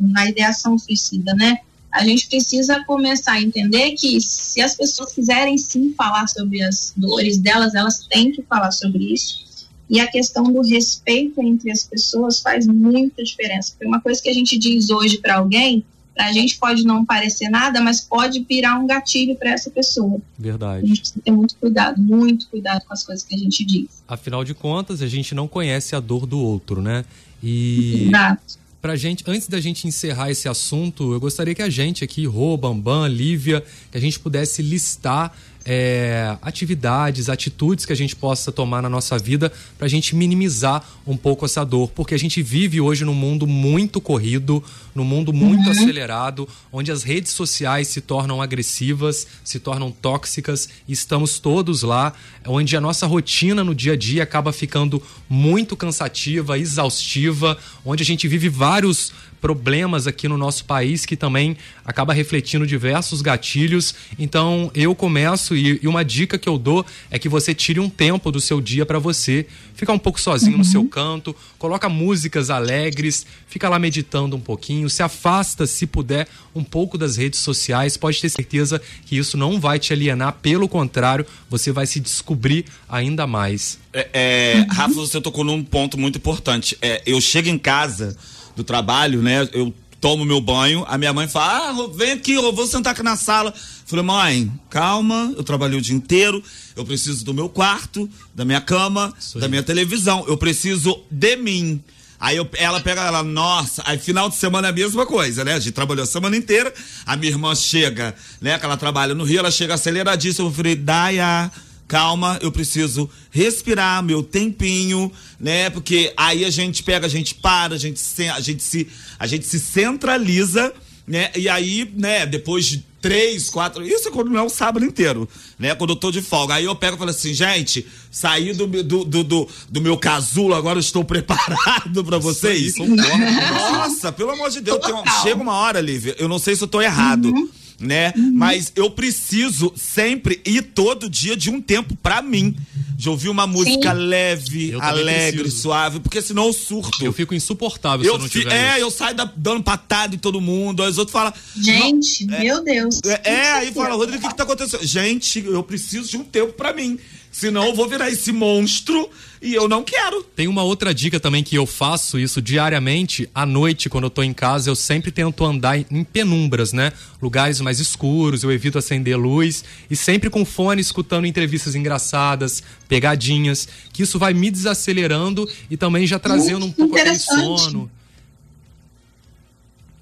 na 0.00 0.28
ideação 0.28 0.76
suicida, 0.78 1.34
né? 1.34 1.58
A 1.90 2.04
gente 2.04 2.26
precisa 2.26 2.82
começar 2.84 3.32
a 3.32 3.42
entender 3.42 3.92
que 3.92 4.20
se 4.20 4.60
as 4.60 4.74
pessoas 4.74 5.12
quiserem 5.12 5.58
sim 5.58 5.92
falar 5.96 6.26
sobre 6.26 6.62
as 6.62 6.92
dores 6.96 7.38
delas, 7.38 7.74
elas 7.74 8.06
têm 8.08 8.32
que 8.32 8.42
falar 8.42 8.72
sobre 8.72 9.12
isso. 9.12 9.44
E 9.88 10.00
a 10.00 10.06
questão 10.06 10.44
do 10.44 10.62
respeito 10.62 11.40
entre 11.42 11.70
as 11.70 11.84
pessoas 11.84 12.40
faz 12.40 12.66
muita 12.66 13.22
diferença. 13.22 13.72
Porque 13.72 13.86
uma 13.86 14.00
coisa 14.00 14.22
que 14.22 14.28
a 14.28 14.32
gente 14.32 14.58
diz 14.58 14.90
hoje 14.90 15.18
para 15.18 15.36
alguém, 15.36 15.84
para 16.14 16.26
a 16.26 16.32
gente 16.32 16.58
pode 16.58 16.84
não 16.84 17.04
parecer 17.04 17.48
nada, 17.48 17.80
mas 17.80 18.00
pode 18.00 18.44
virar 18.48 18.78
um 18.78 18.86
gatilho 18.86 19.34
para 19.36 19.50
essa 19.50 19.70
pessoa. 19.70 20.20
Verdade. 20.38 20.84
A 20.84 20.88
gente 20.88 21.00
precisa 21.00 21.20
ter 21.24 21.30
muito 21.30 21.56
cuidado, 21.56 22.00
muito 22.00 22.48
cuidado 22.48 22.84
com 22.86 22.92
as 22.92 23.02
coisas 23.02 23.24
que 23.24 23.34
a 23.34 23.38
gente 23.38 23.64
diz. 23.64 24.02
Afinal 24.06 24.44
de 24.44 24.54
contas, 24.54 25.02
a 25.02 25.06
gente 25.06 25.34
não 25.34 25.48
conhece 25.48 25.96
a 25.96 26.00
dor 26.00 26.26
do 26.26 26.38
outro, 26.38 26.82
né? 26.82 27.04
E 27.42 28.08
Exato. 28.08 28.58
pra 28.80 28.94
gente, 28.94 29.24
antes 29.26 29.48
da 29.48 29.60
gente 29.60 29.88
encerrar 29.88 30.30
esse 30.30 30.48
assunto, 30.48 31.12
eu 31.12 31.20
gostaria 31.20 31.54
que 31.54 31.62
a 31.62 31.70
gente 31.70 32.04
aqui, 32.04 32.26
Rô, 32.26 32.56
Bambam, 32.56 33.06
Lívia, 33.06 33.64
que 33.90 33.96
a 33.96 34.00
gente 34.00 34.18
pudesse 34.20 34.62
listar 34.62 35.34
é, 35.64 36.36
atividades, 36.42 37.28
atitudes 37.28 37.86
que 37.86 37.92
a 37.92 37.96
gente 37.96 38.16
possa 38.16 38.50
tomar 38.50 38.82
na 38.82 38.88
nossa 38.88 39.18
vida 39.18 39.52
para 39.78 39.86
a 39.86 39.90
gente 39.90 40.14
minimizar 40.14 40.84
um 41.06 41.16
pouco 41.16 41.44
essa 41.44 41.64
dor, 41.64 41.90
porque 41.90 42.14
a 42.14 42.18
gente 42.18 42.42
vive 42.42 42.80
hoje 42.80 43.04
num 43.04 43.14
mundo 43.14 43.46
muito 43.46 44.00
corrido, 44.00 44.62
num 44.94 45.04
mundo 45.04 45.32
muito 45.32 45.66
uhum. 45.66 45.70
acelerado, 45.70 46.48
onde 46.72 46.90
as 46.90 47.02
redes 47.02 47.32
sociais 47.32 47.88
se 47.88 48.00
tornam 48.00 48.40
agressivas, 48.42 49.26
se 49.44 49.58
tornam 49.58 49.90
tóxicas, 49.90 50.68
e 50.86 50.92
estamos 50.92 51.38
todos 51.38 51.82
lá, 51.82 52.12
onde 52.46 52.76
a 52.76 52.80
nossa 52.80 53.06
rotina 53.06 53.64
no 53.64 53.74
dia 53.74 53.92
a 53.92 53.96
dia 53.96 54.22
acaba 54.22 54.52
ficando 54.52 55.02
muito 55.28 55.76
cansativa, 55.76 56.58
exaustiva, 56.58 57.56
onde 57.84 58.02
a 58.02 58.06
gente 58.06 58.26
vive 58.28 58.48
vários 58.48 59.12
problemas 59.42 60.06
aqui 60.06 60.28
no 60.28 60.38
nosso 60.38 60.64
país 60.64 61.04
que 61.04 61.16
também 61.16 61.56
acaba 61.84 62.14
refletindo 62.14 62.64
diversos 62.64 63.20
gatilhos. 63.20 63.92
Então 64.16 64.70
eu 64.72 64.94
começo 64.94 65.51
e, 65.56 65.80
e 65.82 65.88
uma 65.88 66.04
dica 66.04 66.38
que 66.38 66.48
eu 66.48 66.58
dou 66.58 66.84
é 67.10 67.18
que 67.18 67.28
você 67.28 67.54
tire 67.54 67.80
um 67.80 67.88
tempo 67.88 68.30
do 68.30 68.40
seu 68.40 68.60
dia 68.60 68.84
para 68.84 68.98
você 68.98 69.46
ficar 69.74 69.92
um 69.92 69.98
pouco 69.98 70.20
sozinho 70.20 70.52
uhum. 70.52 70.58
no 70.58 70.64
seu 70.64 70.84
canto, 70.86 71.34
coloca 71.58 71.88
músicas 71.88 72.50
alegres, 72.50 73.26
fica 73.48 73.68
lá 73.68 73.78
meditando 73.78 74.36
um 74.36 74.40
pouquinho, 74.40 74.88
se 74.88 75.02
afasta, 75.02 75.66
se 75.66 75.86
puder, 75.86 76.28
um 76.54 76.62
pouco 76.62 76.96
das 76.96 77.16
redes 77.16 77.40
sociais. 77.40 77.96
Pode 77.96 78.20
ter 78.20 78.28
certeza 78.28 78.80
que 79.06 79.16
isso 79.16 79.36
não 79.36 79.60
vai 79.60 79.78
te 79.78 79.92
alienar, 79.92 80.34
pelo 80.42 80.68
contrário, 80.68 81.26
você 81.48 81.72
vai 81.72 81.86
se 81.86 82.00
descobrir 82.00 82.64
ainda 82.88 83.26
mais. 83.26 83.78
É, 83.92 84.08
é, 84.12 84.66
Rafa, 84.70 84.94
você 84.94 85.20
tocou 85.20 85.44
num 85.44 85.62
ponto 85.62 85.98
muito 85.98 86.18
importante. 86.18 86.76
É, 86.80 87.02
eu 87.04 87.20
chego 87.20 87.48
em 87.48 87.58
casa 87.58 88.16
do 88.54 88.62
trabalho, 88.62 89.22
né? 89.22 89.48
Eu 89.52 89.72
tomo 90.02 90.24
meu 90.24 90.40
banho, 90.40 90.84
a 90.88 90.98
minha 90.98 91.12
mãe 91.12 91.28
fala: 91.28 91.68
ah, 91.68 91.88
vem 91.94 92.10
aqui, 92.10 92.32
eu 92.32 92.52
vou 92.52 92.66
sentar 92.66 92.92
aqui 92.92 93.02
na 93.02 93.16
sala. 93.16 93.54
Falei, 93.86 94.04
mãe, 94.04 94.52
calma, 94.68 95.32
eu 95.36 95.44
trabalhei 95.44 95.78
o 95.78 95.80
dia 95.80 95.94
inteiro, 95.94 96.42
eu 96.74 96.84
preciso 96.84 97.24
do 97.24 97.32
meu 97.32 97.48
quarto, 97.48 98.10
da 98.34 98.44
minha 98.44 98.60
cama, 98.60 99.14
da 99.36 99.48
minha 99.48 99.62
televisão, 99.62 100.24
eu 100.26 100.36
preciso 100.36 101.00
de 101.10 101.36
mim. 101.36 101.80
Aí 102.18 102.36
eu, 102.36 102.48
ela 102.54 102.80
pega 102.80 103.02
ela, 103.02 103.22
nossa, 103.22 103.82
aí 103.84 103.98
final 103.98 104.28
de 104.28 104.36
semana 104.36 104.68
é 104.68 104.70
a 104.70 104.74
mesma 104.74 105.04
coisa, 105.06 105.44
né? 105.44 105.54
A 105.54 105.58
gente 105.60 105.72
trabalhou 105.72 106.02
a 106.02 106.06
semana 106.06 106.36
inteira, 106.36 106.72
a 107.04 107.16
minha 107.16 107.30
irmã 107.30 107.54
chega, 107.54 108.14
né? 108.40 108.58
Que 108.58 108.64
ela 108.64 108.76
trabalha 108.76 109.14
no 109.14 109.24
Rio, 109.24 109.38
ela 109.38 109.50
chega 109.50 109.74
aceleradíssima, 109.74 110.48
eu 110.48 110.52
falei, 110.52 110.74
Daya, 110.74 111.50
calma, 111.92 112.38
eu 112.40 112.50
preciso 112.50 113.06
respirar 113.30 114.02
meu 114.02 114.22
tempinho, 114.22 115.12
né? 115.38 115.68
Porque 115.68 116.10
aí 116.16 116.42
a 116.42 116.48
gente 116.48 116.82
pega, 116.82 117.04
a 117.04 117.10
gente 117.10 117.34
para, 117.34 117.74
a 117.74 117.78
gente 117.78 118.00
se, 118.00 118.30
a 118.30 118.40
gente 118.40 118.62
se, 118.62 118.88
a 119.18 119.26
gente 119.26 119.44
se 119.44 119.60
centraliza, 119.60 120.72
né? 121.06 121.30
E 121.36 121.50
aí, 121.50 121.92
né, 121.94 122.24
depois 122.24 122.64
de 122.64 122.82
três, 122.98 123.50
quatro. 123.50 123.86
Isso 123.86 124.08
é 124.08 124.10
quando 124.10 124.30
não 124.30 124.40
é 124.40 124.42
o 124.42 124.48
sábado 124.48 124.86
inteiro, 124.86 125.28
né? 125.58 125.74
Quando 125.74 125.90
eu 125.90 125.96
tô 125.96 126.10
de 126.10 126.22
folga. 126.22 126.54
Aí 126.54 126.64
eu 126.64 126.74
pego 126.74 126.96
e 126.96 126.98
falo 126.98 127.10
assim, 127.10 127.34
gente, 127.34 127.86
saí 128.10 128.54
do, 128.54 128.66
do, 128.66 129.04
do, 129.04 129.22
do, 129.22 129.48
do 129.68 129.80
meu 129.82 129.98
casulo, 129.98 130.54
agora 130.54 130.80
estou 130.80 131.04
preparado 131.04 132.02
para 132.02 132.16
vocês. 132.16 132.74
Nossa, 132.78 134.10
pelo 134.10 134.30
amor 134.30 134.48
de 134.48 134.62
Deus, 134.62 134.78
um, 134.86 135.22
chega 135.22 135.42
uma 135.42 135.56
hora, 135.56 135.78
Lívia, 135.78 136.16
eu 136.18 136.26
não 136.26 136.38
sei 136.38 136.56
se 136.56 136.64
eu 136.64 136.68
tô 136.68 136.80
errado. 136.80 137.26
Uhum 137.26 137.50
né? 137.82 138.12
Uhum. 138.16 138.32
Mas 138.34 138.72
eu 138.76 138.90
preciso 138.90 139.72
sempre 139.76 140.40
ir 140.44 140.62
todo 140.62 141.10
dia 141.10 141.36
de 141.36 141.50
um 141.50 141.60
tempo 141.60 141.96
para 141.96 142.22
mim. 142.22 142.56
De 142.96 143.08
ouvir 143.08 143.28
uma 143.30 143.48
música 143.48 143.92
Sim. 143.92 143.98
leve, 143.98 144.70
eu 144.70 144.80
alegre, 144.80 145.50
suave, 145.50 145.98
porque 145.98 146.22
senão 146.22 146.46
eu 146.46 146.52
surto. 146.52 147.04
Eu 147.04 147.12
fico 147.12 147.34
insuportável 147.34 148.06
eu 148.06 148.12
se 148.12 148.16
eu 148.16 148.22
não 148.22 148.28
tiver. 148.28 148.52
É, 148.52 148.70
isso. 148.74 148.80
eu 148.80 148.90
saio 148.92 149.16
da, 149.16 149.30
dando 149.36 149.60
patada 149.60 150.14
em 150.14 150.18
todo 150.18 150.40
mundo, 150.40 150.84
aí 150.84 150.90
os 150.90 150.98
outros 150.98 151.12
falam. 151.12 151.32
Gente, 151.56 152.32
é, 152.32 152.38
meu 152.38 152.62
Deus. 152.62 153.00
É, 153.04 153.30
é 153.32 153.52
aí 153.54 153.72
fala, 153.72 153.96
Rodrigo, 153.96 154.18
o 154.18 154.20
que, 154.20 154.28
que 154.28 154.36
tá 154.36 154.44
acontecendo? 154.44 154.86
Gente, 154.86 155.44
eu 155.44 155.62
preciso 155.64 156.08
de 156.08 156.16
um 156.16 156.22
tempo 156.22 156.52
para 156.52 156.72
mim. 156.72 156.96
Senão 157.32 157.64
eu 157.64 157.74
vou 157.74 157.88
virar 157.88 158.08
esse 158.08 158.30
monstro 158.30 159.10
e 159.42 159.54
eu 159.54 159.68
não 159.68 159.82
quero. 159.82 160.22
Tem 160.36 160.46
uma 160.46 160.62
outra 160.62 160.94
dica 160.94 161.18
também 161.18 161.42
que 161.42 161.56
eu 161.56 161.66
faço 161.66 162.16
isso 162.16 162.40
diariamente. 162.40 163.28
À 163.34 163.44
noite, 163.44 163.90
quando 163.90 164.04
eu 164.04 164.10
tô 164.10 164.22
em 164.22 164.32
casa, 164.32 164.70
eu 164.70 164.76
sempre 164.76 165.10
tento 165.10 165.44
andar 165.44 165.76
em 165.78 166.04
penumbras, 166.04 166.72
né? 166.72 166.92
Lugares 167.20 167.60
mais 167.60 167.80
escuros, 167.80 168.44
eu 168.44 168.52
evito 168.52 168.78
acender 168.78 169.18
luz 169.18 169.64
e 169.90 169.96
sempre 169.96 170.30
com 170.30 170.44
fone 170.44 170.80
escutando 170.80 171.26
entrevistas 171.26 171.74
engraçadas, 171.74 172.62
pegadinhas, 172.88 173.66
que 173.92 174.04
isso 174.04 174.16
vai 174.16 174.32
me 174.32 174.48
desacelerando 174.48 175.48
e 175.68 175.76
também 175.76 176.06
já 176.06 176.20
trazendo 176.20 176.64
um 176.64 176.70
pouco 176.70 176.96
aquele 176.96 177.18
sono. 177.18 177.90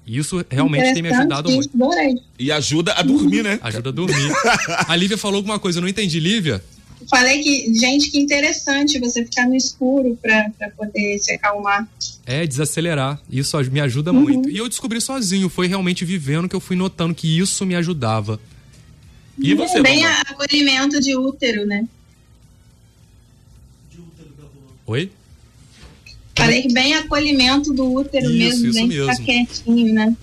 Isso 0.05 0.43
realmente 0.49 0.93
tem 0.93 1.01
me 1.01 1.09
ajudado 1.09 1.49
muito. 1.49 1.69
E 2.37 2.51
ajuda 2.51 2.93
a 2.93 3.01
dormir, 3.01 3.43
né? 3.43 3.59
Ajuda 3.61 3.89
a 3.89 3.91
dormir. 3.93 4.31
a 4.87 4.95
Lívia 4.95 5.17
falou 5.17 5.37
alguma 5.37 5.57
coisa, 5.57 5.79
eu 5.79 5.81
não 5.81 5.87
entendi, 5.87 6.19
Lívia? 6.19 6.61
Falei 7.09 7.41
que, 7.41 7.73
gente, 7.73 8.09
que 8.09 8.19
interessante 8.19 8.99
você 8.99 9.23
ficar 9.23 9.47
no 9.47 9.55
escuro 9.55 10.17
para 10.21 10.69
poder 10.77 11.17
se 11.19 11.33
acalmar. 11.33 11.87
É, 12.25 12.45
desacelerar. 12.45 13.21
Isso 13.29 13.57
me 13.71 13.79
ajuda 13.79 14.11
uhum. 14.11 14.21
muito. 14.21 14.49
E 14.49 14.57
eu 14.57 14.67
descobri 14.67 14.99
sozinho, 15.01 15.49
foi 15.49 15.67
realmente 15.67 16.05
vivendo 16.05 16.47
que 16.47 16.55
eu 16.55 16.59
fui 16.59 16.75
notando 16.75 17.15
que 17.15 17.39
isso 17.39 17.65
me 17.65 17.75
ajudava. 17.75 18.39
E 19.37 19.53
você, 19.53 19.81
Bem 19.81 20.05
a 20.05 20.21
acolhimento 20.21 20.99
de 20.99 21.15
útero, 21.15 21.65
né? 21.65 21.87
Oi? 24.85 25.09
Falei 26.35 26.63
que 26.63 26.73
bem 26.73 26.93
acolhimento 26.95 27.73
do 27.73 27.91
útero 27.93 28.25
isso, 28.25 28.37
mesmo, 28.37 28.67
isso 28.67 28.79
bem 28.79 28.87
mesmo. 28.87 29.11
ficar 29.11 29.23
quietinho, 29.23 29.93
né? 29.93 30.15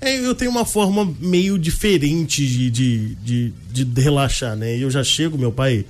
É, 0.00 0.18
eu 0.18 0.34
tenho 0.34 0.50
uma 0.50 0.64
forma 0.64 1.14
meio 1.18 1.58
diferente 1.58 2.46
de, 2.46 2.70
de, 2.70 3.14
de, 3.14 3.84
de 3.84 4.00
relaxar, 4.00 4.56
né? 4.56 4.76
Eu 4.76 4.90
já 4.90 5.02
chego, 5.02 5.38
meu 5.38 5.52
pai 5.52 5.84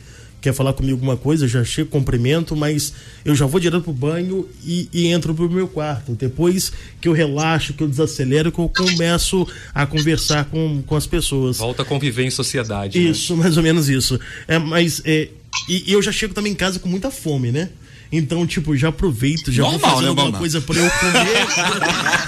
quer 0.44 0.52
falar 0.52 0.74
comigo 0.74 0.96
alguma 0.96 1.16
coisa, 1.16 1.46
eu 1.46 1.48
já 1.48 1.64
chego, 1.64 1.88
cumprimento, 1.88 2.54
mas 2.54 2.92
eu 3.24 3.34
já 3.34 3.46
vou 3.46 3.58
direto 3.58 3.84
pro 3.84 3.94
banho 3.94 4.46
e, 4.62 4.90
e, 4.92 5.06
entro 5.06 5.34
pro 5.34 5.48
meu 5.48 5.66
quarto. 5.66 6.12
Depois 6.12 6.70
que 7.00 7.08
eu 7.08 7.14
relaxo, 7.14 7.72
que 7.72 7.82
eu 7.82 7.88
desacelero, 7.88 8.52
que 8.52 8.58
eu 8.58 8.68
começo 8.68 9.48
a 9.74 9.86
conversar 9.86 10.44
com, 10.44 10.82
com 10.82 10.96
as 10.96 11.06
pessoas. 11.06 11.56
Volta 11.56 11.80
a 11.80 11.84
conviver 11.86 12.24
em 12.24 12.30
sociedade. 12.30 12.98
Né? 12.98 13.10
Isso, 13.10 13.34
né? 13.34 13.42
mais 13.42 13.56
ou 13.56 13.62
menos 13.62 13.88
isso. 13.88 14.20
É, 14.46 14.58
mas 14.58 15.00
é, 15.06 15.30
e, 15.66 15.84
e 15.86 15.92
eu 15.94 16.02
já 16.02 16.12
chego 16.12 16.34
também 16.34 16.52
em 16.52 16.56
casa 16.56 16.78
com 16.78 16.90
muita 16.90 17.10
fome, 17.10 17.50
né? 17.50 17.70
Então, 18.12 18.46
tipo, 18.46 18.76
já 18.76 18.88
aproveito, 18.88 19.50
já 19.50 19.62
Normal, 19.62 19.80
vou 19.80 19.90
fazendo 19.90 20.02
né, 20.02 20.22
alguma 20.22 20.38
coisa 20.38 20.60
para 20.60 20.76
eu 20.76 20.90
comer. 20.90 21.46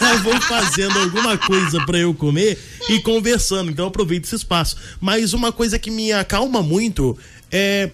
eu 0.10 0.18
vou 0.22 0.40
fazendo 0.40 0.98
alguma 0.98 1.36
coisa 1.36 1.84
para 1.84 1.98
eu 1.98 2.14
comer 2.14 2.58
e 2.88 2.98
conversando. 3.00 3.70
Então, 3.70 3.86
aproveito 3.86 4.24
esse 4.24 4.34
espaço. 4.34 4.76
Mas 5.00 5.34
uma 5.34 5.52
coisa 5.52 5.78
que 5.78 5.90
me 5.90 6.12
acalma 6.12 6.62
muito 6.62 7.16
é 7.52 7.90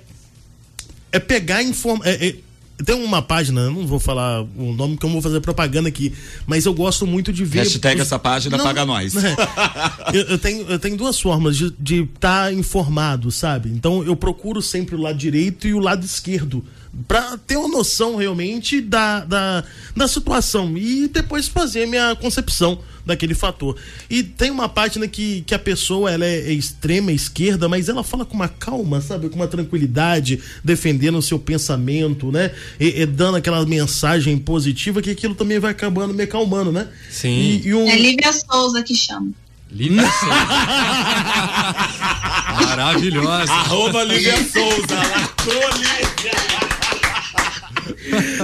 é 1.13 1.19
pegar 1.19 1.63
informação. 1.63 2.11
É, 2.11 2.29
é, 2.29 2.37
tem 2.85 2.97
uma 2.97 3.23
página, 3.23 3.71
não 3.71 3.87
vou 3.87 4.01
falar 4.01 4.43
o 4.43 4.73
nome 4.73 4.97
que 4.97 5.05
eu 5.05 5.09
não 5.09 5.15
vou 5.15 5.23
fazer 5.23 5.41
propaganda 5.41 5.89
aqui, 5.89 6.13
mas 6.47 6.65
eu 6.65 6.75
gosto 6.75 7.07
muito 7.07 7.33
de 7.33 7.45
ver. 7.45 7.61
Hashtag 7.61 8.01
os... 8.01 8.07
essa 8.07 8.19
página 8.19 8.57
não, 8.57 8.65
paga 8.65 8.85
nós. 8.85 9.15
É. 9.15 9.37
eu, 10.13 10.23
eu, 10.23 10.39
tenho, 10.39 10.67
eu 10.69 10.79
tenho 10.79 10.97
duas 10.97 11.21
formas 11.21 11.57
de 11.57 12.03
estar 12.03 12.47
tá 12.47 12.53
informado, 12.53 13.31
sabe? 13.31 13.69
Então 13.69 14.03
eu 14.05 14.17
procuro 14.17 14.61
sempre 14.61 14.97
o 14.97 15.01
lado 15.01 15.17
direito 15.17 15.69
e 15.69 15.75
o 15.75 15.79
lado 15.79 16.05
esquerdo 16.05 16.65
para 17.09 17.39
ter 17.39 17.57
uma 17.57 17.69
noção 17.69 18.17
realmente 18.17 18.81
da, 18.81 19.21
da, 19.21 19.65
da 19.97 20.07
situação 20.07 20.77
e 20.77 21.09
depois 21.09 21.49
fazer 21.49 21.87
minha 21.87 22.15
concepção 22.15 22.79
daquele 23.05 23.35
fator. 23.35 23.77
E 24.09 24.23
tem 24.23 24.51
uma 24.51 24.69
página 24.69 25.09
que, 25.09 25.43
que 25.43 25.55
a 25.55 25.59
pessoa 25.59 26.11
ela 26.11 26.25
é, 26.25 26.51
é 26.51 26.53
extrema 26.53 27.11
esquerda, 27.11 27.69
mas 27.69 27.89
ela 27.89 28.05
fala 28.05 28.25
com 28.25 28.35
uma 28.35 28.49
calma, 28.49 29.01
sabe, 29.01 29.29
com 29.29 29.37
uma 29.37 29.49
tranquilidade, 29.49 30.41
defendendo 30.63 31.19
o 31.19 31.23
seu 31.23 31.39
pensamento, 31.39 32.31
né, 32.31 32.53
e, 32.79 33.01
e 33.01 33.07
dando 33.07 33.39
aquela 33.39 33.65
mensagem 33.65 34.39
positiva 34.39 35.03
que 35.03 35.11
aquilo 35.11 35.35
também 35.35 35.59
vai 35.59 35.73
acabando 35.73 36.15
me 36.15 36.23
acalmando, 36.23 36.71
né? 36.71 36.89
Sim. 37.11 37.31
E, 37.31 37.69
e 37.69 37.75
um... 37.75 37.89
É 37.89 37.97
Lívia 37.97 38.33
Souza 38.33 38.83
que 38.83 38.95
chama. 38.95 39.33
Lívia 39.71 40.03
Souza. 40.03 40.35
Maravilhosa. 42.67 43.53
Arroba 43.53 44.05
Lívia 44.05 44.37
Souza. 44.45 44.95
Lacrou 44.95 45.71
Lívia 45.79 46.62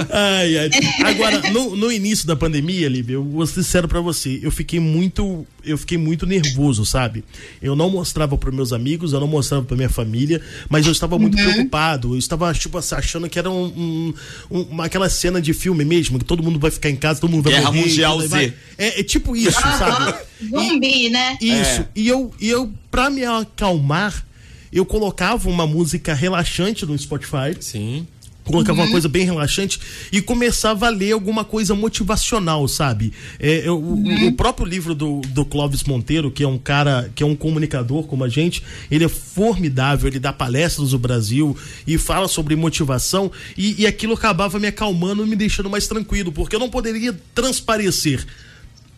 ai, 0.09 0.57
ai. 0.57 0.69
Agora, 1.03 1.51
no, 1.51 1.75
no, 1.75 1.91
início 1.91 2.27
da 2.27 2.35
pandemia, 2.35 2.87
Lívia, 2.87 3.15
eu 3.15 3.23
vou 3.23 3.45
ser 3.45 3.63
sincero 3.63 3.87
pra 3.87 4.01
você, 4.01 4.39
eu 4.41 4.51
fiquei 4.51 4.79
muito, 4.79 5.45
eu 5.63 5.77
fiquei 5.77 5.97
muito 5.97 6.25
nervoso, 6.25 6.85
sabe? 6.85 7.23
Eu 7.61 7.75
não 7.75 7.89
mostrava 7.89 8.37
para 8.37 8.51
meus 8.51 8.73
amigos, 8.73 9.13
eu 9.13 9.19
não 9.19 9.27
mostrava 9.27 9.63
para 9.63 9.75
minha 9.75 9.89
família, 9.89 10.41
mas 10.69 10.85
eu 10.85 10.91
estava 10.91 11.17
muito 11.17 11.37
uhum. 11.37 11.43
preocupado. 11.43 12.13
Eu 12.15 12.19
estava, 12.19 12.53
tipo 12.53 12.77
achando 12.77 13.29
que 13.29 13.39
era 13.39 13.49
um, 13.49 14.13
um, 14.51 14.59
um, 14.59 14.81
aquela 14.81 15.09
cena 15.09 15.41
de 15.41 15.53
filme 15.53 15.85
mesmo, 15.85 16.19
que 16.19 16.25
todo 16.25 16.43
mundo 16.43 16.59
vai 16.59 16.71
ficar 16.71 16.89
em 16.89 16.95
casa, 16.95 17.21
todo 17.21 17.31
mundo 17.31 17.43
vai 17.43 17.53
Guerra 17.53 17.65
morrer. 17.65 17.81
Mundial 17.81 18.21
Z. 18.21 18.53
É, 18.77 18.99
é, 18.99 19.03
tipo 19.03 19.35
isso, 19.35 19.59
sabe? 19.61 20.17
Zumbi, 20.49 21.09
né? 21.09 21.37
Isso. 21.41 21.81
É. 21.81 21.87
E 21.95 22.07
eu, 22.07 22.33
e 22.39 22.49
eu, 22.49 22.71
pra 22.89 23.09
me 23.09 23.23
acalmar, 23.25 24.25
eu 24.71 24.85
colocava 24.85 25.49
uma 25.49 25.65
música 25.65 26.13
relaxante 26.13 26.85
no 26.85 26.97
Spotify. 26.97 27.55
Sim 27.59 28.05
colocava 28.49 28.79
uhum. 28.79 28.85
uma 28.85 28.91
coisa 28.91 29.07
bem 29.07 29.23
relaxante 29.25 29.79
e 30.11 30.21
começava 30.21 30.87
a 30.87 30.89
ler 30.89 31.11
alguma 31.11 31.45
coisa 31.45 31.75
motivacional, 31.75 32.67
sabe? 32.67 33.13
É, 33.39 33.67
eu, 33.67 33.77
uhum. 33.79 34.25
o, 34.25 34.27
o, 34.27 34.33
próprio 34.33 34.65
livro 34.65 34.95
do, 34.95 35.21
do 35.21 35.45
Clóvis 35.45 35.83
Monteiro, 35.83 36.31
que 36.31 36.43
é 36.43 36.47
um 36.47 36.57
cara, 36.57 37.11
que 37.13 37.21
é 37.21 37.25
um 37.25 37.35
comunicador 37.35 38.03
como 38.03 38.23
a 38.23 38.29
gente, 38.29 38.63
ele 38.89 39.05
é 39.05 39.09
formidável, 39.09 40.07
ele 40.07 40.19
dá 40.19 40.33
palestras 40.33 40.93
no 40.93 40.99
Brasil 40.99 41.55
e 41.85 41.97
fala 41.97 42.27
sobre 42.27 42.55
motivação 42.55 43.31
e, 43.55 43.81
e 43.81 43.87
aquilo 43.87 44.13
acabava 44.13 44.59
me 44.59 44.67
acalmando 44.67 45.23
e 45.23 45.29
me 45.29 45.35
deixando 45.35 45.69
mais 45.69 45.87
tranquilo, 45.87 46.31
porque 46.31 46.55
eu 46.55 46.59
não 46.59 46.69
poderia 46.69 47.17
transparecer 47.35 48.25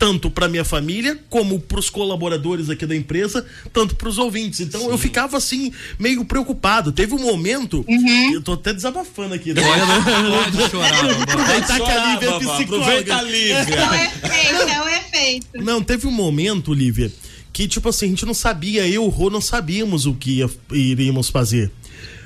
tanto 0.01 0.31
para 0.31 0.49
minha 0.49 0.65
família 0.65 1.15
como 1.29 1.59
para 1.59 1.79
os 1.79 1.87
colaboradores 1.87 2.71
aqui 2.71 2.87
da 2.87 2.95
empresa, 2.95 3.45
tanto 3.71 3.95
para 3.95 4.09
os 4.09 4.17
ouvintes. 4.17 4.59
Então 4.59 4.81
Sim. 4.81 4.89
eu 4.89 4.97
ficava 4.97 5.37
assim 5.37 5.71
meio 5.99 6.25
preocupado. 6.25 6.91
Teve 6.91 7.13
um 7.13 7.19
momento, 7.19 7.85
uhum. 7.87 8.33
eu 8.33 8.41
tô 8.41 8.53
até 8.53 8.73
desabafando 8.73 9.35
aqui. 9.35 9.53
Né? 9.53 9.61
Pode 9.61 10.71
chorar. 10.71 11.21
Aproveitar 11.21 11.79
que 11.79 11.91
a 11.91 12.13
Lívia 12.13 12.29
é 12.29 12.39
psicóloga. 12.39 12.63
Aproveita 12.63 13.15
a 13.15 13.21
Lívia. 13.29 13.53
É 13.53 13.89
o 13.89 13.93
efeito, 13.93 14.55
é 14.55 14.81
o 14.81 14.89
efeito. 14.89 15.47
Não, 15.57 15.83
teve 15.83 16.07
um 16.07 16.11
momento, 16.11 16.73
Lívia, 16.73 17.11
que 17.53 17.67
tipo 17.67 17.87
assim, 17.87 18.07
a 18.07 18.09
gente 18.09 18.25
não 18.25 18.33
sabia, 18.33 18.87
eu 18.87 18.93
e 18.93 18.97
o 18.97 19.07
Rô 19.07 19.29
não 19.29 19.39
sabíamos 19.39 20.07
o 20.07 20.15
que 20.15 20.39
ia, 20.39 20.49
iríamos 20.71 21.29
fazer. 21.29 21.69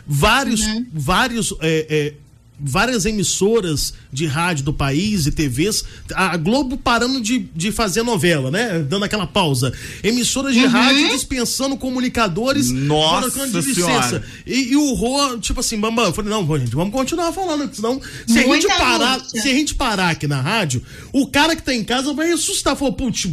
Vários, 0.08 0.62
uhum. 0.62 0.86
vários 0.94 1.54
é, 1.60 1.88
é, 1.90 2.14
várias 2.60 3.06
emissoras 3.06 3.94
de 4.12 4.26
rádio 4.26 4.64
do 4.64 4.74
país 4.74 5.26
e 5.26 5.32
TVs, 5.32 5.84
a 6.14 6.38
Globo 6.38 6.78
parando 6.78 7.20
de, 7.20 7.50
de 7.56 7.72
fazer 7.72 8.04
novela, 8.04 8.50
né? 8.50 8.80
Dando 8.80 9.06
aquela 9.06 9.28
pausa. 9.28 9.74
Emissoras 10.04 10.54
de 10.54 10.62
uhum. 10.62 10.70
rádio 10.70 11.10
dispensando 11.10 11.78
comunicadores. 11.78 12.72
Nossa 12.72 13.48
de 13.48 13.62
licença. 13.62 14.24
E, 14.46 14.72
e, 14.72 14.76
o 14.76 14.94
Rô, 14.94 15.38
tipo 15.38 15.60
assim, 15.60 15.80
Bambam, 15.80 16.06
eu 16.06 16.14
falei, 16.14 16.32
não, 16.32 16.46
gente, 16.58 16.76
vamos 16.76 16.94
continuar 16.94 17.32
falando, 17.34 17.74
senão 17.74 18.02
se 18.26 18.40
a, 18.40 18.44
gente 18.44 18.68
parar, 18.68 19.20
se 19.26 19.40
a 19.40 19.54
gente 19.54 19.76
parar 19.76 20.10
aqui 20.12 20.28
na 20.28 20.42
rádio, 20.42 20.82
o 21.12 21.28
cara 21.28 21.56
que 21.56 21.64
tá 21.64 21.74
em 21.74 21.84
casa 21.84 22.14
vai 22.14 22.32
assustar. 22.32 22.76
Falou, 22.76 22.94
putz, 22.94 23.26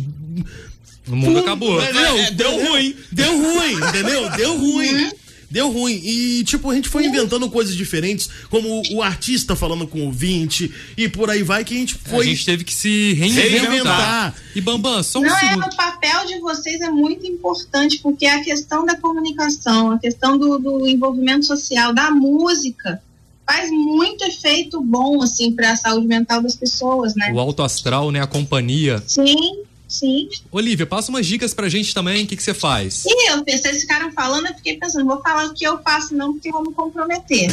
o 1.09 1.17
mundo 1.17 1.39
acabou. 1.39 1.83
Entendeu? 1.83 2.19
É, 2.19 2.31
deu 2.31 2.69
ruim. 2.69 2.97
Deu 3.11 3.37
ruim, 3.37 3.73
entendeu? 3.75 4.31
Deu 4.31 4.59
ruim. 4.59 5.11
Deu 5.53 5.71
ruim. 5.71 6.01
E, 6.03 6.43
tipo, 6.45 6.71
a 6.71 6.75
gente 6.75 6.88
foi 6.88 7.05
inventando 7.05 7.49
coisas 7.51 7.77
diferentes, 7.77 8.27
como 8.49 8.83
o 8.91 9.03
artista 9.03 9.55
falando 9.55 9.87
com 9.87 9.99
o 9.99 10.07
ouvinte, 10.07 10.73
e 10.97 11.11
por 11.11 11.29
aí 11.29 11.43
vai, 11.43 11.62
que 11.62 11.75
a 11.75 11.77
gente 11.77 11.95
foi. 11.95 12.25
A 12.25 12.29
gente 12.31 12.47
teve 12.47 12.65
que 12.65 12.75
se 12.75 13.12
reinventar. 13.12 13.61
reinventar. 13.61 14.35
E 14.57 14.61
Bambam, 14.62 15.03
só 15.03 15.19
um 15.19 15.25
Não, 15.25 15.38
segundo. 15.38 15.65
É, 15.65 15.67
o 15.67 15.77
papel 15.77 16.27
de 16.27 16.41
vocês 16.41 16.81
é 16.81 16.88
muito 16.88 17.27
importante, 17.27 17.99
porque 18.03 18.25
a 18.25 18.43
questão 18.43 18.87
da 18.87 18.97
comunicação, 18.97 19.91
a 19.91 19.99
questão 19.99 20.38
do, 20.38 20.59
do 20.59 20.88
envolvimento 20.88 21.45
social, 21.45 21.93
da 21.93 22.11
música 22.11 23.03
faz 23.47 23.71
muito 23.71 24.25
efeito 24.25 24.81
bom 24.81 25.23
assim 25.23 25.53
para 25.53 25.73
a 25.73 25.77
saúde 25.77 26.07
mental 26.07 26.41
das 26.41 26.57
pessoas, 26.57 27.15
né? 27.15 27.31
O 27.35 27.38
alto 27.38 27.62
astral, 27.62 28.11
né, 28.11 28.23
a 28.23 28.27
companhia. 28.27 29.03
Sim. 29.07 29.65
Sim. 29.92 30.28
Olivia, 30.50 30.87
passa 30.87 31.11
umas 31.11 31.26
dicas 31.26 31.52
pra 31.52 31.68
gente 31.68 31.94
também, 31.94 32.24
o 32.24 32.26
que, 32.26 32.35
que 32.35 32.42
você 32.42 32.55
faz? 32.55 33.05
Ih, 33.05 33.28
eu, 33.28 33.44
vocês 33.44 33.83
ficaram 33.83 34.11
falando, 34.12 34.46
eu 34.46 34.55
fiquei 34.55 34.78
pensando, 34.78 35.05
vou 35.05 35.20
falar 35.20 35.44
o 35.44 35.52
que 35.52 35.64
eu 35.64 35.83
faço 35.83 36.14
não, 36.14 36.33
porque 36.33 36.48
eu 36.48 36.52
vou 36.52 36.62
me 36.62 36.72
comprometer. 36.72 37.50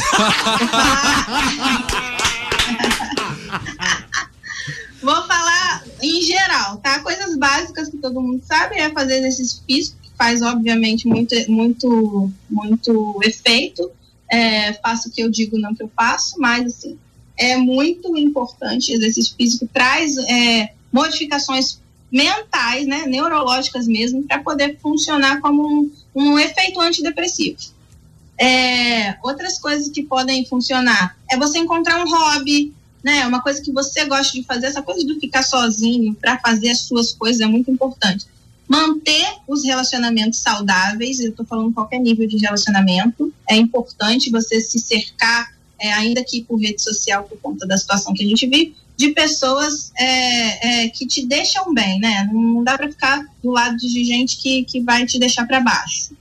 vou 5.02 5.22
falar 5.26 5.84
em 6.00 6.22
geral, 6.22 6.78
tá? 6.78 7.00
Coisas 7.00 7.36
básicas 7.36 7.90
que 7.90 7.98
todo 7.98 8.22
mundo 8.22 8.42
sabe 8.42 8.78
é 8.78 8.88
fazer 8.88 9.18
exercício 9.18 9.62
físico, 9.66 9.98
que 10.02 10.08
faz, 10.16 10.40
obviamente, 10.40 11.06
muito, 11.06 11.34
muito, 11.46 12.32
muito 12.48 13.20
efeito. 13.22 13.90
É, 14.32 14.72
faço 14.74 15.08
o 15.08 15.12
que 15.12 15.20
eu 15.22 15.30
digo, 15.30 15.58
não 15.58 15.72
o 15.72 15.76
que 15.76 15.82
eu 15.82 15.92
faço, 15.94 16.40
mas, 16.40 16.64
assim, 16.64 16.98
é 17.36 17.58
muito 17.58 18.16
importante. 18.16 18.94
Exercício 18.94 19.34
físico 19.36 19.68
traz 19.70 20.16
é, 20.16 20.72
modificações 20.92 21.79
mentais, 22.10 22.86
né, 22.86 23.06
neurológicas 23.06 23.86
mesmo, 23.86 24.22
para 24.24 24.40
poder 24.40 24.78
funcionar 24.80 25.40
como 25.40 25.66
um, 25.66 25.90
um 26.14 26.38
efeito 26.38 26.80
antidepressivo. 26.80 27.58
É, 28.38 29.16
outras 29.22 29.58
coisas 29.58 29.88
que 29.88 30.02
podem 30.02 30.44
funcionar 30.46 31.16
é 31.30 31.36
você 31.36 31.58
encontrar 31.58 32.02
um 32.02 32.08
hobby, 32.08 32.72
né, 33.04 33.26
uma 33.26 33.42
coisa 33.42 33.62
que 33.62 33.70
você 33.70 34.06
gosta 34.06 34.32
de 34.32 34.44
fazer, 34.44 34.66
essa 34.66 34.82
coisa 34.82 35.04
de 35.04 35.20
ficar 35.20 35.42
sozinho 35.42 36.14
para 36.14 36.38
fazer 36.38 36.70
as 36.70 36.80
suas 36.80 37.12
coisas 37.12 37.40
é 37.40 37.46
muito 37.46 37.70
importante. 37.70 38.26
Manter 38.66 39.26
os 39.46 39.64
relacionamentos 39.64 40.38
saudáveis, 40.38 41.20
eu 41.20 41.30
estou 41.30 41.44
falando 41.44 41.72
qualquer 41.72 41.98
nível 41.98 42.26
de 42.26 42.38
relacionamento, 42.38 43.32
é 43.48 43.56
importante 43.56 44.30
você 44.30 44.60
se 44.60 44.78
cercar, 44.78 45.52
é, 45.78 45.92
ainda 45.92 46.22
que 46.24 46.42
por 46.42 46.60
rede 46.60 46.80
social, 46.80 47.24
por 47.24 47.38
conta 47.40 47.66
da 47.66 47.76
situação 47.76 48.14
que 48.14 48.24
a 48.24 48.28
gente 48.28 48.46
vive, 48.46 48.76
de 49.00 49.08
pessoas 49.12 49.90
é, 49.96 50.84
é, 50.84 50.88
que 50.90 51.06
te 51.06 51.24
deixam 51.24 51.72
bem, 51.72 51.98
né? 51.98 52.28
Não 52.30 52.62
dá 52.62 52.76
para 52.76 52.90
ficar 52.90 53.24
do 53.42 53.50
lado 53.50 53.78
de 53.78 54.04
gente 54.04 54.36
que, 54.36 54.62
que 54.64 54.78
vai 54.82 55.06
te 55.06 55.18
deixar 55.18 55.46
para 55.46 55.58
baixo. 55.58 56.14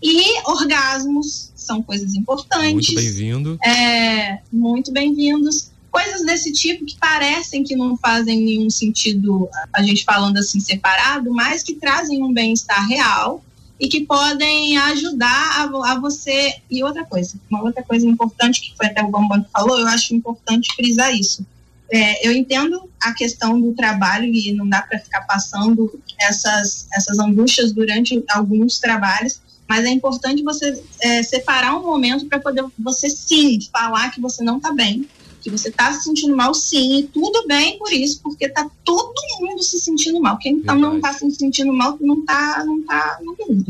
E 0.00 0.40
orgasmos 0.48 1.50
são 1.56 1.82
coisas 1.82 2.14
importantes. 2.14 2.72
Muito 2.72 2.94
bem-vindo. 2.94 3.58
É, 3.64 4.38
muito 4.52 4.92
bem-vindos. 4.92 5.72
Coisas 5.90 6.24
desse 6.24 6.52
tipo 6.52 6.86
que 6.86 6.96
parecem 6.96 7.64
que 7.64 7.74
não 7.74 7.96
fazem 7.96 8.40
nenhum 8.40 8.70
sentido, 8.70 9.48
a 9.72 9.82
gente 9.82 10.04
falando 10.04 10.38
assim 10.38 10.60
separado, 10.60 11.32
mas 11.32 11.64
que 11.64 11.74
trazem 11.74 12.22
um 12.22 12.32
bem-estar 12.32 12.86
real 12.88 13.44
e 13.80 13.88
que 13.88 14.02
podem 14.06 14.78
ajudar 14.78 15.56
a, 15.56 15.92
a, 15.92 15.98
você. 15.98 16.54
E 16.70 16.84
outra 16.84 17.04
coisa, 17.04 17.34
uma 17.50 17.64
outra 17.64 17.82
coisa 17.82 18.06
importante 18.06 18.60
que 18.60 18.76
foi 18.76 18.86
até 18.86 19.02
o 19.02 19.10
Bambam 19.10 19.42
que 19.42 19.50
falou, 19.50 19.76
eu 19.80 19.88
acho 19.88 20.14
importante 20.14 20.72
frisar 20.76 21.12
isso 21.12 21.44
é, 21.92 22.26
eu 22.26 22.32
entendo 22.32 22.88
a 23.02 23.12
questão 23.12 23.60
do 23.60 23.74
trabalho 23.74 24.24
e 24.24 24.50
não 24.54 24.66
dá 24.66 24.80
para 24.80 24.98
ficar 24.98 25.20
passando 25.26 26.00
essas, 26.18 26.88
essas 26.90 27.18
angústias 27.18 27.70
durante 27.70 28.24
alguns 28.30 28.78
trabalhos, 28.78 29.42
mas 29.68 29.84
é 29.84 29.90
importante 29.90 30.42
você 30.42 30.82
é, 31.02 31.22
separar 31.22 31.76
um 31.76 31.82
momento 31.82 32.26
para 32.26 32.40
poder 32.40 32.64
você 32.78 33.10
sim 33.10 33.58
falar 33.70 34.10
que 34.10 34.22
você 34.22 34.42
não 34.42 34.56
está 34.56 34.72
bem, 34.72 35.06
que 35.42 35.50
você 35.50 35.68
está 35.68 35.92
se 35.92 36.04
sentindo 36.04 36.34
mal 36.34 36.54
sim, 36.54 37.00
e 37.00 37.02
tudo 37.08 37.46
bem 37.46 37.78
por 37.78 37.92
isso, 37.92 38.20
porque 38.22 38.48
tá 38.48 38.70
todo 38.82 39.12
mundo 39.40 39.62
se 39.62 39.78
sentindo 39.78 40.18
mal. 40.18 40.38
Quem 40.38 40.54
então 40.54 40.78
não 40.78 40.96
está 40.96 41.12
se 41.12 41.30
sentindo 41.32 41.74
mal 41.74 41.98
não 42.00 42.20
está 42.20 42.64
não 42.64 42.82
tá 42.84 43.18
no 43.22 43.36
mundo. 43.38 43.66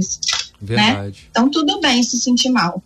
Né? 0.61 1.13
Então 1.29 1.51
tudo 1.51 1.81
bem 1.81 2.05
se 2.05 2.21
sentir 2.21 2.51
mal. 2.51 2.81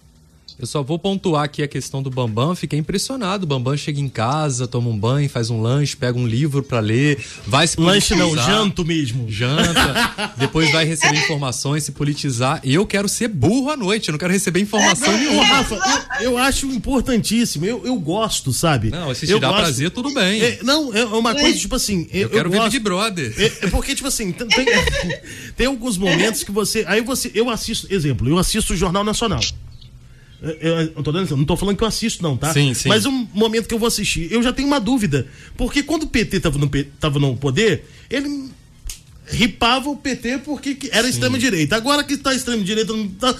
Eu 0.58 0.66
só 0.66 0.82
vou 0.82 0.98
pontuar 0.98 1.44
aqui 1.44 1.62
a 1.62 1.68
questão 1.68 2.02
do 2.02 2.08
Bambam. 2.08 2.54
Fiquei 2.54 2.78
impressionado. 2.78 3.44
O 3.44 3.46
Bambam 3.46 3.76
chega 3.76 4.00
em 4.00 4.08
casa, 4.08 4.66
toma 4.66 4.88
um 4.88 4.98
banho, 4.98 5.28
faz 5.28 5.50
um 5.50 5.60
lanche, 5.60 5.94
pega 5.94 6.18
um 6.18 6.26
livro 6.26 6.62
para 6.62 6.80
ler, 6.80 7.22
vai 7.46 7.66
se 7.66 7.78
Lanche 7.78 8.14
não, 8.14 8.34
janto 8.34 8.82
mesmo. 8.82 9.30
Janta, 9.30 10.34
depois 10.38 10.72
vai 10.72 10.86
receber 10.86 11.18
informações, 11.18 11.84
se 11.84 11.92
politizar. 11.92 12.60
E 12.64 12.74
eu 12.74 12.86
quero 12.86 13.06
ser 13.06 13.28
burro 13.28 13.70
à 13.70 13.76
noite, 13.76 14.08
eu 14.08 14.12
não 14.12 14.18
quero 14.18 14.32
receber 14.32 14.60
informação 14.60 15.12
nenhuma. 15.12 15.44
Rafa, 15.44 15.74
eu, 16.20 16.32
eu, 16.32 16.38
acho 16.38 16.66
importantíssimo. 16.66 17.66
Eu, 17.66 17.84
eu 17.84 17.96
gosto, 17.96 18.50
sabe? 18.50 18.90
Não, 18.90 19.14
se 19.14 19.26
te 19.26 19.32
eu 19.32 19.38
dá 19.38 19.48
gosto. 19.48 19.60
prazer, 19.60 19.90
tudo 19.90 20.12
bem. 20.14 20.40
É, 20.40 20.58
não, 20.62 20.94
é 20.94 21.04
uma 21.04 21.34
coisa, 21.34 21.58
tipo 21.58 21.74
assim. 21.74 22.08
Eu, 22.10 22.22
eu 22.22 22.30
quero 22.30 22.50
ver 22.50 22.62
Big 22.62 22.78
Brother. 22.78 23.34
É, 23.36 23.66
é, 23.66 23.70
porque, 23.70 23.94
tipo 23.94 24.08
assim, 24.08 24.32
tem, 24.32 24.48
tem 25.54 25.66
alguns 25.66 25.98
momentos 25.98 26.42
que 26.42 26.50
você. 26.50 26.82
Aí 26.88 27.02
você. 27.02 27.30
Eu 27.34 27.50
assisto, 27.50 27.92
exemplo, 27.92 28.26
eu 28.26 28.38
assisto 28.38 28.72
o 28.72 28.76
Jornal 28.76 29.04
Nacional. 29.04 29.40
Eu, 30.61 30.76
eu, 30.96 31.02
tô 31.02 31.12
dando, 31.12 31.37
não 31.37 31.44
tô 31.44 31.56
falando 31.56 31.76
que 31.76 31.85
eu 31.85 31.88
assisto, 31.88 32.22
não, 32.22 32.37
tá? 32.37 32.52
Sim, 32.52 32.74
sim. 32.74 32.88
Mas 32.88 33.06
um 33.06 33.26
momento 33.35 33.66
que 33.68 33.74
eu 33.74 33.78
vou 33.78 33.87
assistir, 33.87 34.30
eu 34.30 34.42
já 34.42 34.52
tenho 34.52 34.68
uma 34.68 34.80
dúvida. 34.80 35.26
Porque 35.56 35.82
quando 35.82 36.04
o 36.04 36.09
PT 36.09 36.40
tava 36.40 36.59
no, 36.59 36.68
tava 37.00 37.18
no 37.18 37.37
poder, 37.37 37.85
ele 38.09 38.50
ripava 39.28 39.90
o 39.90 39.96
PT 39.96 40.38
porque 40.38 40.76
era 40.90 41.09
extrema-direita. 41.09 41.76
Agora 41.76 42.04
que 42.04 42.14
está 42.14 42.35
extrema-direita. 42.35 42.92
Tá... 43.18 43.35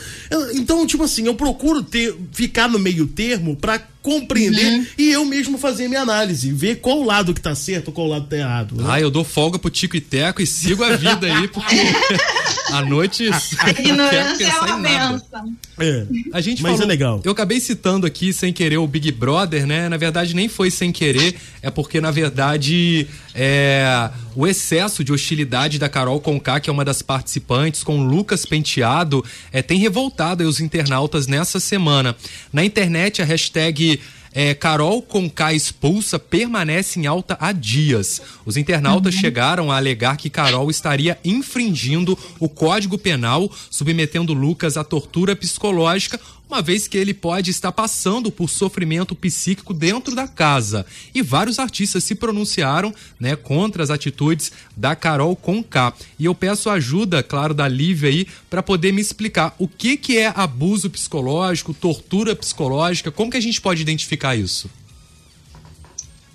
Então, 0.55 0.87
tipo 0.87 1.05
assim, 1.05 1.27
eu 1.27 1.35
procuro 1.35 1.83
ter, 1.83 2.14
ficar 2.33 2.69
no 2.69 2.79
meio 2.79 3.07
termo 3.07 3.57
para 3.57 3.79
compreender 4.07 4.64
uhum. 4.64 4.87
e 4.97 5.11
eu 5.11 5.25
mesmo 5.25 5.59
fazer 5.59 5.88
minha 5.88 6.03
análise, 6.03 6.53
ver 6.53 6.77
qual 6.77 7.03
lado 7.03 7.35
que 7.35 7.40
tá 7.40 7.57
certo, 7.57 7.90
qual 7.90 8.07
lado 8.07 8.29
tá 8.29 8.37
errado. 8.37 8.77
Né? 8.77 8.85
Ah, 8.87 9.01
eu 9.01 9.11
dou 9.11 9.25
folga 9.25 9.59
pro 9.59 9.69
Tico 9.69 9.97
e 9.97 10.01
Teco 10.01 10.40
e 10.40 10.47
sigo 10.47 10.85
a 10.85 10.95
vida 10.95 11.27
aí, 11.27 11.49
porque 11.49 11.75
a 12.71 12.83
noite 12.83 13.29
a 13.59 13.71
ignorância 13.71 14.47
é 14.47 14.61
uma 14.61 14.79
benção. 14.79 15.57
É, 15.81 16.07
a 16.33 16.40
gente 16.40 16.62
mas 16.62 16.75
é 16.75 16.77
falou, 16.77 16.85
é 16.85 16.87
legal. 16.87 17.21
Eu 17.25 17.33
acabei 17.33 17.59
citando 17.59 18.07
aqui 18.07 18.33
sem 18.33 18.53
querer 18.53 18.79
o 18.79 18.87
Big 18.87 19.11
Brother, 19.11 19.66
né? 19.66 19.88
Na 19.88 19.97
verdade 19.97 20.37
nem 20.37 20.49
foi 20.49 20.71
sem 20.71 20.92
querer, 20.92 21.35
é 21.61 21.69
porque 21.69 22.01
na 22.01 22.12
verdade 22.12 23.09
é, 23.35 24.09
o 24.37 24.47
excesso 24.47 25.03
de 25.03 25.12
hostilidade 25.12 25.79
da 25.79 25.88
Carol 25.88 26.21
Conká, 26.21 26.61
que 26.61 26.71
é 26.71 26.73
uma 26.73 26.85
das 26.85 27.03
participantes, 27.03 27.83
com 27.83 27.99
o 27.99 28.05
Lucas 28.05 28.47
Penteado, 28.47 29.25
é, 29.53 29.62
tem 29.62 29.79
revoltado 29.79 30.45
os 30.45 30.61
internautas 30.61 31.27
nessa 31.27 31.59
semana. 31.59 32.16
Na 32.53 32.64
internet 32.64 33.21
a 33.21 33.25
hashtag 33.25 33.96
é, 34.38 34.53
Carol 34.53 35.01
Conká 35.01 35.55
expulsa 35.55 36.18
permanece 36.18 37.01
em 37.01 37.07
alta 37.07 37.38
há 37.40 37.53
dias. 37.53 38.20
Os 38.44 38.59
internautas 38.59 39.14
uhum. 39.14 39.20
chegaram 39.22 39.72
a 39.72 39.79
alegar 39.79 40.18
que 40.18 40.29
Carol 40.29 40.70
estaria 40.70 41.18
infringindo 41.25 42.18
o 42.38 42.46
Código 42.46 42.99
Penal, 42.99 43.51
submetendo 43.70 44.35
Lucas 44.35 44.77
à 44.77 44.85
tortura 44.85 45.35
psicológica 45.35 46.20
uma 46.49 46.63
vez 46.63 46.87
que 46.87 46.97
ele 46.97 47.13
pode 47.13 47.51
estar 47.51 47.73
passando 47.73 48.31
por 48.31 48.49
sofrimento 48.49 49.15
psíquico 49.15 49.75
dentro 49.75 50.15
da 50.15 50.29
casa. 50.29 50.87
E 51.15 51.21
vários 51.21 51.59
artistas 51.59 52.05
se 52.05 52.15
pronunciaram 52.15 52.95
né, 53.19 53.35
contra 53.35 53.83
as 53.83 53.91
atitudes 53.91 54.53
da 54.77 54.95
Carol 54.95 55.35
Conká. 55.35 55.93
E 56.19 56.25
eu 56.25 56.35
peço 56.35 56.71
ajuda, 56.71 57.23
claro, 57.23 57.53
da 57.53 57.67
Lívia 57.67 58.09
aí, 58.09 58.27
para 58.49 58.63
poder 58.63 58.93
me 58.93 59.01
explicar 59.01 59.55
o 59.59 59.67
que, 59.67 59.97
que 59.97 60.19
é 60.19 60.33
abuso 60.35 60.89
psicológico, 60.89 61.75
tortura 61.75 62.37
psicológica, 62.37 63.11
como 63.11 63.31
que 63.31 63.37
a 63.37 63.43
gente 63.43 63.61
pode 63.61 63.83
identificar 63.83 64.37
isso? 64.37 64.71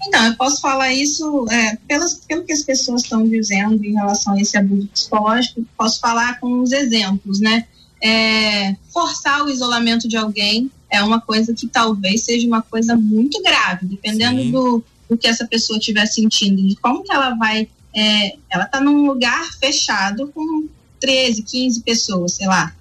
Então, 0.07 0.25
eu 0.25 0.35
posso 0.35 0.59
falar 0.59 0.91
isso 0.91 1.45
é, 1.49 1.77
pelas, 1.87 2.15
pelo 2.27 2.43
que 2.43 2.51
as 2.51 2.63
pessoas 2.63 3.03
estão 3.03 3.27
dizendo 3.27 3.83
em 3.85 3.93
relação 3.93 4.33
a 4.33 4.41
esse 4.41 4.57
abuso 4.57 4.87
psicológico, 4.87 5.63
posso 5.77 5.99
falar 5.99 6.39
com 6.39 6.59
os 6.61 6.71
exemplos, 6.71 7.39
né? 7.39 7.67
É, 8.01 8.75
forçar 8.91 9.43
o 9.43 9.49
isolamento 9.49 10.07
de 10.07 10.17
alguém 10.17 10.71
é 10.89 11.01
uma 11.03 11.21
coisa 11.21 11.53
que 11.53 11.67
talvez 11.67 12.23
seja 12.23 12.47
uma 12.47 12.61
coisa 12.61 12.95
muito 12.95 13.41
grave, 13.41 13.85
dependendo 13.85 14.51
do, 14.51 14.83
do, 15.09 15.17
que 15.17 15.27
essa 15.27 15.47
pessoa 15.47 15.77
estiver 15.77 16.05
sentindo, 16.05 16.61
de 16.61 16.75
como 16.75 17.03
que 17.03 17.13
ela 17.13 17.35
vai. 17.35 17.69
É, 17.95 18.35
ela 18.49 18.65
está 18.65 18.81
num 18.81 19.05
lugar 19.05 19.51
fechado 19.59 20.31
com 20.33 20.67
13, 20.99 21.43
15 21.43 21.81
pessoas, 21.81 22.33
sei 22.33 22.47
lá. 22.47 22.75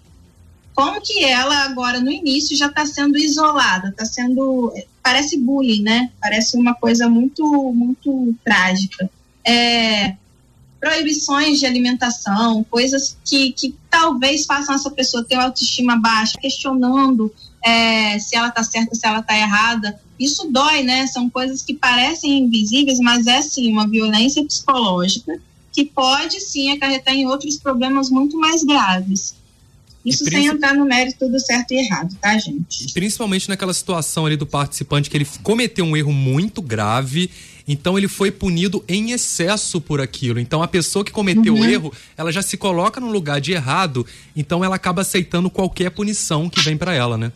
Como 0.74 1.00
que 1.00 1.24
ela 1.24 1.64
agora 1.64 2.00
no 2.00 2.10
início 2.10 2.56
já 2.56 2.66
está 2.66 2.86
sendo 2.86 3.18
isolada, 3.18 3.88
está 3.88 4.04
sendo. 4.04 4.72
Parece 5.02 5.36
bullying, 5.36 5.82
né? 5.82 6.10
Parece 6.20 6.56
uma 6.56 6.74
coisa 6.74 7.08
muito, 7.08 7.44
muito 7.72 8.34
trágica. 8.44 9.10
É, 9.44 10.16
proibições 10.80 11.60
de 11.60 11.66
alimentação, 11.66 12.64
coisas 12.64 13.16
que, 13.24 13.52
que 13.52 13.74
talvez 13.90 14.46
façam 14.46 14.74
essa 14.74 14.90
pessoa 14.90 15.22
ter 15.22 15.34
autoestima 15.34 15.96
baixa, 15.96 16.38
questionando 16.40 17.32
é, 17.62 18.18
se 18.18 18.34
ela 18.34 18.48
está 18.48 18.62
certa, 18.62 18.94
se 18.94 19.06
ela 19.06 19.20
está 19.20 19.36
errada. 19.36 20.00
Isso 20.18 20.50
dói, 20.50 20.82
né? 20.82 21.06
São 21.06 21.28
coisas 21.28 21.62
que 21.62 21.74
parecem 21.74 22.38
invisíveis, 22.38 22.98
mas 22.98 23.26
é 23.26 23.42
sim 23.42 23.70
uma 23.70 23.86
violência 23.86 24.44
psicológica 24.44 25.38
que 25.72 25.84
pode 25.84 26.40
sim 26.40 26.70
acarretar 26.72 27.14
em 27.14 27.26
outros 27.26 27.58
problemas 27.58 28.10
muito 28.10 28.36
mais 28.38 28.64
graves. 28.64 29.34
Isso 30.04 30.24
sem 30.24 30.46
entrar 30.46 30.74
no 30.74 30.86
mérito 30.86 31.28
do 31.28 31.38
certo 31.38 31.72
e 31.72 31.76
errado, 31.76 32.16
tá, 32.20 32.36
gente? 32.38 32.90
Principalmente 32.94 33.48
naquela 33.50 33.74
situação 33.74 34.24
ali 34.24 34.34
do 34.34 34.46
participante 34.46 35.10
que 35.10 35.16
ele 35.16 35.26
cometeu 35.42 35.84
um 35.84 35.94
erro 35.94 36.12
muito 36.12 36.62
grave 36.62 37.30
então 37.72 37.96
ele 37.96 38.08
foi 38.08 38.32
punido 38.32 38.84
em 38.88 39.12
excesso 39.12 39.80
por 39.80 40.00
aquilo. 40.00 40.40
Então 40.40 40.60
a 40.60 40.66
pessoa 40.66 41.04
que 41.04 41.12
cometeu 41.12 41.54
uhum. 41.54 41.60
o 41.60 41.64
erro, 41.64 41.92
ela 42.16 42.32
já 42.32 42.42
se 42.42 42.56
coloca 42.56 43.00
no 43.00 43.12
lugar 43.12 43.40
de 43.40 43.52
errado, 43.52 44.04
então 44.34 44.64
ela 44.64 44.74
acaba 44.74 45.02
aceitando 45.02 45.48
qualquer 45.48 45.90
punição 45.90 46.50
que 46.50 46.60
vem 46.62 46.76
para 46.76 46.92
ela, 46.92 47.16
né? 47.16 47.30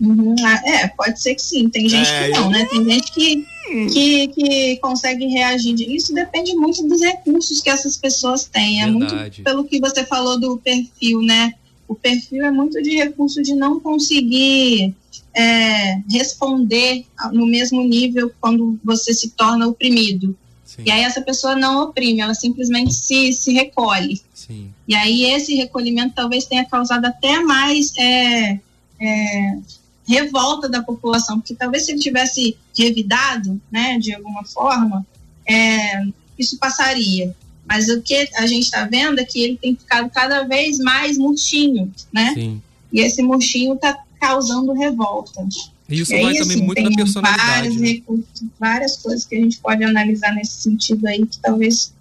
Uhum. 0.00 0.34
Ah, 0.42 0.62
é, 0.64 0.88
pode 0.88 1.20
ser 1.20 1.34
que 1.34 1.42
sim. 1.42 1.68
Tem 1.68 1.86
gente 1.86 2.08
é, 2.10 2.30
que 2.30 2.38
não, 2.38 2.48
né? 2.48 2.64
Tem 2.64 2.82
gente 2.86 3.12
que, 3.12 3.46
que, 3.92 4.28
que 4.28 4.76
consegue 4.78 5.26
reagir. 5.26 5.78
Isso 5.78 6.14
depende 6.14 6.54
muito 6.54 6.82
dos 6.88 7.02
recursos 7.02 7.60
que 7.60 7.68
essas 7.68 7.98
pessoas 7.98 8.46
têm. 8.46 8.82
É 8.82 8.86
muito 8.86 9.14
pelo 9.44 9.64
que 9.64 9.78
você 9.78 10.06
falou 10.06 10.40
do 10.40 10.56
perfil, 10.56 11.20
né? 11.20 11.52
O 11.86 11.94
perfil 11.94 12.46
é 12.46 12.50
muito 12.50 12.80
de 12.80 12.96
recurso 12.96 13.42
de 13.42 13.54
não 13.54 13.78
conseguir 13.78 14.94
é, 15.34 16.00
responder 16.10 17.06
no 17.32 17.46
mesmo 17.46 17.82
nível 17.82 18.32
quando 18.40 18.78
você 18.84 19.14
se 19.14 19.30
torna 19.30 19.66
oprimido. 19.66 20.36
Sim. 20.64 20.82
E 20.86 20.90
aí 20.90 21.02
essa 21.02 21.20
pessoa 21.20 21.56
não 21.56 21.82
oprime, 21.82 22.20
ela 22.20 22.34
simplesmente 22.34 22.94
se, 22.94 23.32
se 23.32 23.52
recolhe. 23.52 24.20
Sim. 24.34 24.70
E 24.86 24.94
aí 24.94 25.24
esse 25.24 25.54
recolhimento 25.54 26.14
talvez 26.14 26.46
tenha 26.46 26.64
causado 26.64 27.04
até 27.04 27.40
mais 27.40 27.92
é, 27.96 28.58
é, 29.00 29.58
revolta 30.06 30.68
da 30.68 30.82
população, 30.82 31.40
porque 31.40 31.54
talvez 31.54 31.84
se 31.84 31.92
ele 31.92 32.00
tivesse 32.00 32.56
revidado, 32.76 33.60
né, 33.70 33.98
de 33.98 34.14
alguma 34.14 34.44
forma, 34.44 35.06
é, 35.48 36.04
isso 36.38 36.58
passaria. 36.58 37.34
Mas 37.66 37.88
o 37.88 38.00
que 38.00 38.28
a 38.36 38.46
gente 38.46 38.64
está 38.64 38.84
vendo 38.84 39.20
é 39.20 39.24
que 39.24 39.40
ele 39.40 39.56
tem 39.56 39.76
ficado 39.76 40.10
cada 40.10 40.42
vez 40.42 40.78
mais 40.78 41.16
murchinho, 41.16 41.92
né? 42.12 42.32
Sim. 42.34 42.62
E 42.92 43.00
esse 43.00 43.22
murchinho 43.22 43.74
está 43.74 43.96
causando 44.20 44.72
revolta. 44.74 45.46
E 45.88 46.00
isso 46.00 46.14
e 46.14 46.22
vai 46.22 46.34
também 46.34 46.62
muito 46.62 46.82
da 46.82 46.90
personalidade. 46.90 47.80
Né? 47.80 47.88
Recursos, 47.88 48.44
várias 48.58 48.96
coisas 48.98 49.24
que 49.24 49.34
a 49.34 49.40
gente 49.40 49.58
pode 49.58 49.82
analisar 49.82 50.34
nesse 50.34 50.62
sentido 50.62 51.06
aí 51.06 51.26
que 51.26 51.38
talvez 51.38 51.92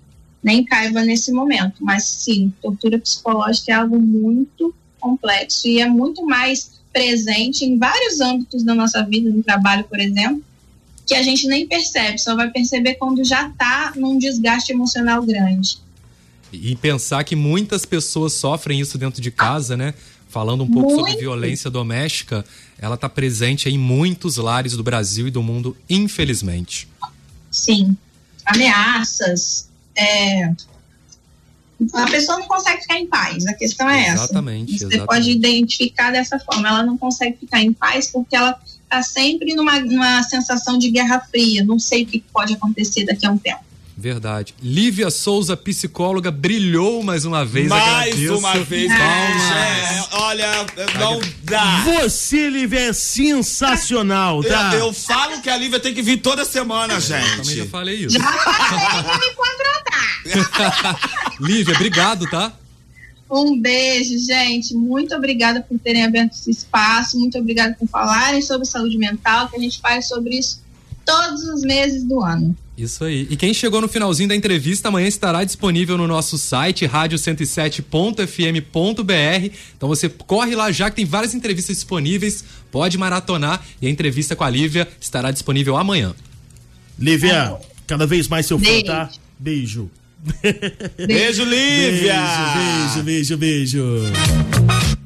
nem 0.43 0.63
caiba 0.63 1.01
nesse 1.01 1.31
momento. 1.31 1.83
Mas 1.83 2.03
sim, 2.05 2.53
tortura 2.61 2.99
psicológica 2.99 3.71
é 3.71 3.75
algo 3.75 3.99
muito 3.99 4.73
complexo 4.99 5.67
e 5.67 5.79
é 5.79 5.87
muito 5.87 6.25
mais 6.25 6.79
presente 6.91 7.63
em 7.65 7.77
vários 7.77 8.19
âmbitos 8.19 8.63
da 8.63 8.75
nossa 8.75 9.03
vida, 9.03 9.29
no 9.29 9.41
trabalho, 9.41 9.85
por 9.85 9.99
exemplo, 9.99 10.43
que 11.05 11.15
a 11.15 11.23
gente 11.23 11.47
nem 11.47 11.67
percebe, 11.67 12.19
só 12.19 12.35
vai 12.35 12.51
perceber 12.51 12.95
quando 12.95 13.23
já 13.23 13.47
está 13.47 13.93
num 13.95 14.17
desgaste 14.17 14.71
emocional 14.71 15.23
grande. 15.23 15.79
E 16.51 16.75
pensar 16.75 17.23
que 17.23 17.35
muitas 17.35 17.85
pessoas 17.85 18.33
sofrem 18.33 18.79
isso 18.79 18.97
dentro 18.97 19.21
de 19.21 19.29
casa, 19.29 19.77
né? 19.77 19.93
Falando 20.29 20.63
um 20.63 20.71
pouco 20.71 20.89
Muito. 20.89 21.07
sobre 21.07 21.19
violência 21.19 21.69
doméstica, 21.69 22.45
ela 22.77 22.95
está 22.95 23.09
presente 23.09 23.67
em 23.67 23.77
muitos 23.77 24.37
lares 24.37 24.73
do 24.73 24.83
Brasil 24.83 25.27
e 25.27 25.31
do 25.31 25.43
mundo, 25.43 25.75
infelizmente. 25.89 26.87
Sim. 27.51 27.97
Ameaças. 28.45 29.67
É... 29.97 30.53
A 31.93 32.07
pessoa 32.07 32.39
não 32.39 32.47
consegue 32.47 32.81
ficar 32.81 32.99
em 32.99 33.07
paz, 33.07 33.45
a 33.47 33.53
questão 33.53 33.89
é 33.89 34.09
exatamente, 34.09 34.75
essa. 34.75 34.79
Você 34.79 34.95
exatamente. 34.95 35.07
pode 35.07 35.31
identificar 35.31 36.11
dessa 36.11 36.37
forma. 36.37 36.67
Ela 36.67 36.83
não 36.83 36.97
consegue 36.97 37.37
ficar 37.37 37.61
em 37.61 37.71
paz 37.71 38.07
porque 38.07 38.35
ela 38.35 38.59
está 38.83 39.01
sempre 39.01 39.55
numa, 39.55 39.79
numa 39.79 40.21
sensação 40.23 40.77
de 40.77 40.91
guerra 40.91 41.21
fria. 41.31 41.63
Não 41.63 41.79
sei 41.79 42.03
o 42.03 42.05
que 42.05 42.19
pode 42.33 42.53
acontecer 42.53 43.05
daqui 43.05 43.25
a 43.25 43.31
um 43.31 43.37
tempo. 43.37 43.63
Verdade. 43.99 44.55
Lívia 44.63 45.09
Souza, 45.09 45.57
psicóloga, 45.57 46.31
brilhou 46.31 47.03
mais 47.03 47.25
uma 47.25 47.43
vez. 47.43 47.67
Mais 47.67 48.13
Agradeço. 48.13 48.37
uma 48.37 48.57
vez. 48.59 48.89
É, 48.89 50.03
olha, 50.13 50.65
não 50.97 51.19
dá. 51.43 51.83
Você, 51.83 52.49
Lívia, 52.49 52.79
é 52.79 52.93
sensacional, 52.93 54.41
tá? 54.41 54.71
Eu, 54.73 54.79
eu 54.87 54.93
falo 54.93 55.41
que 55.41 55.49
a 55.49 55.57
Lívia 55.57 55.81
tem 55.81 55.93
que 55.93 56.01
vir 56.01 56.21
toda 56.21 56.45
semana, 56.45 56.93
Também 56.93 57.07
já 57.09 57.43
gente. 57.43 57.67
falei 57.67 58.05
isso. 58.05 58.17
Já 58.17 58.23
falei 58.23 59.19
me 59.19 59.35
contratar. 59.35 60.99
Lívia, 61.41 61.75
obrigado, 61.75 62.25
tá? 62.29 62.53
Um 63.29 63.59
beijo, 63.59 64.17
gente. 64.25 64.73
Muito 64.75 65.13
obrigada 65.13 65.61
por 65.61 65.77
terem 65.77 66.05
aberto 66.05 66.31
esse 66.35 66.51
espaço. 66.51 67.19
Muito 67.19 67.37
obrigada 67.37 67.75
por 67.77 67.87
falarem 67.89 68.41
sobre 68.41 68.65
saúde 68.65 68.97
mental, 68.97 69.49
que 69.49 69.57
a 69.57 69.59
gente 69.59 69.79
faz 69.81 70.07
sobre 70.07 70.39
isso 70.39 70.61
todos 71.09 71.43
os 71.43 71.61
meses 71.61 72.03
do 72.03 72.21
ano. 72.21 72.55
Isso 72.77 73.03
aí. 73.03 73.27
E 73.29 73.35
quem 73.35 73.53
chegou 73.53 73.81
no 73.81 73.89
finalzinho 73.89 74.29
da 74.29 74.35
entrevista, 74.35 74.87
amanhã 74.87 75.07
estará 75.07 75.43
disponível 75.43 75.97
no 75.97 76.07
nosso 76.07 76.37
site, 76.37 76.85
rádio107.fm.br. 76.85 79.55
Então 79.75 79.89
você 79.89 80.07
corre 80.07 80.55
lá 80.55 80.71
já 80.71 80.89
que 80.89 80.95
tem 80.95 81.05
várias 81.05 81.33
entrevistas 81.33 81.75
disponíveis, 81.75 82.43
pode 82.71 82.97
maratonar 82.97 83.61
e 83.81 83.87
a 83.87 83.89
entrevista 83.89 84.35
com 84.35 84.43
a 84.43 84.49
Lívia 84.49 84.87
estará 84.99 85.31
disponível 85.31 85.75
amanhã. 85.75 86.13
Lívia, 86.97 87.57
cada 87.87 88.05
vez 88.05 88.27
mais 88.27 88.45
seu 88.45 88.59
fã, 88.59 88.65
Beijo. 88.65 88.85
tá? 88.85 89.09
Beijo. 89.37 89.89
Beijo, 91.07 91.45
Lívia! 91.45 92.21
Beijo, 92.55 93.03
beijo, 93.03 93.37
beijo, 93.37 93.37
beijo. 93.37 94.98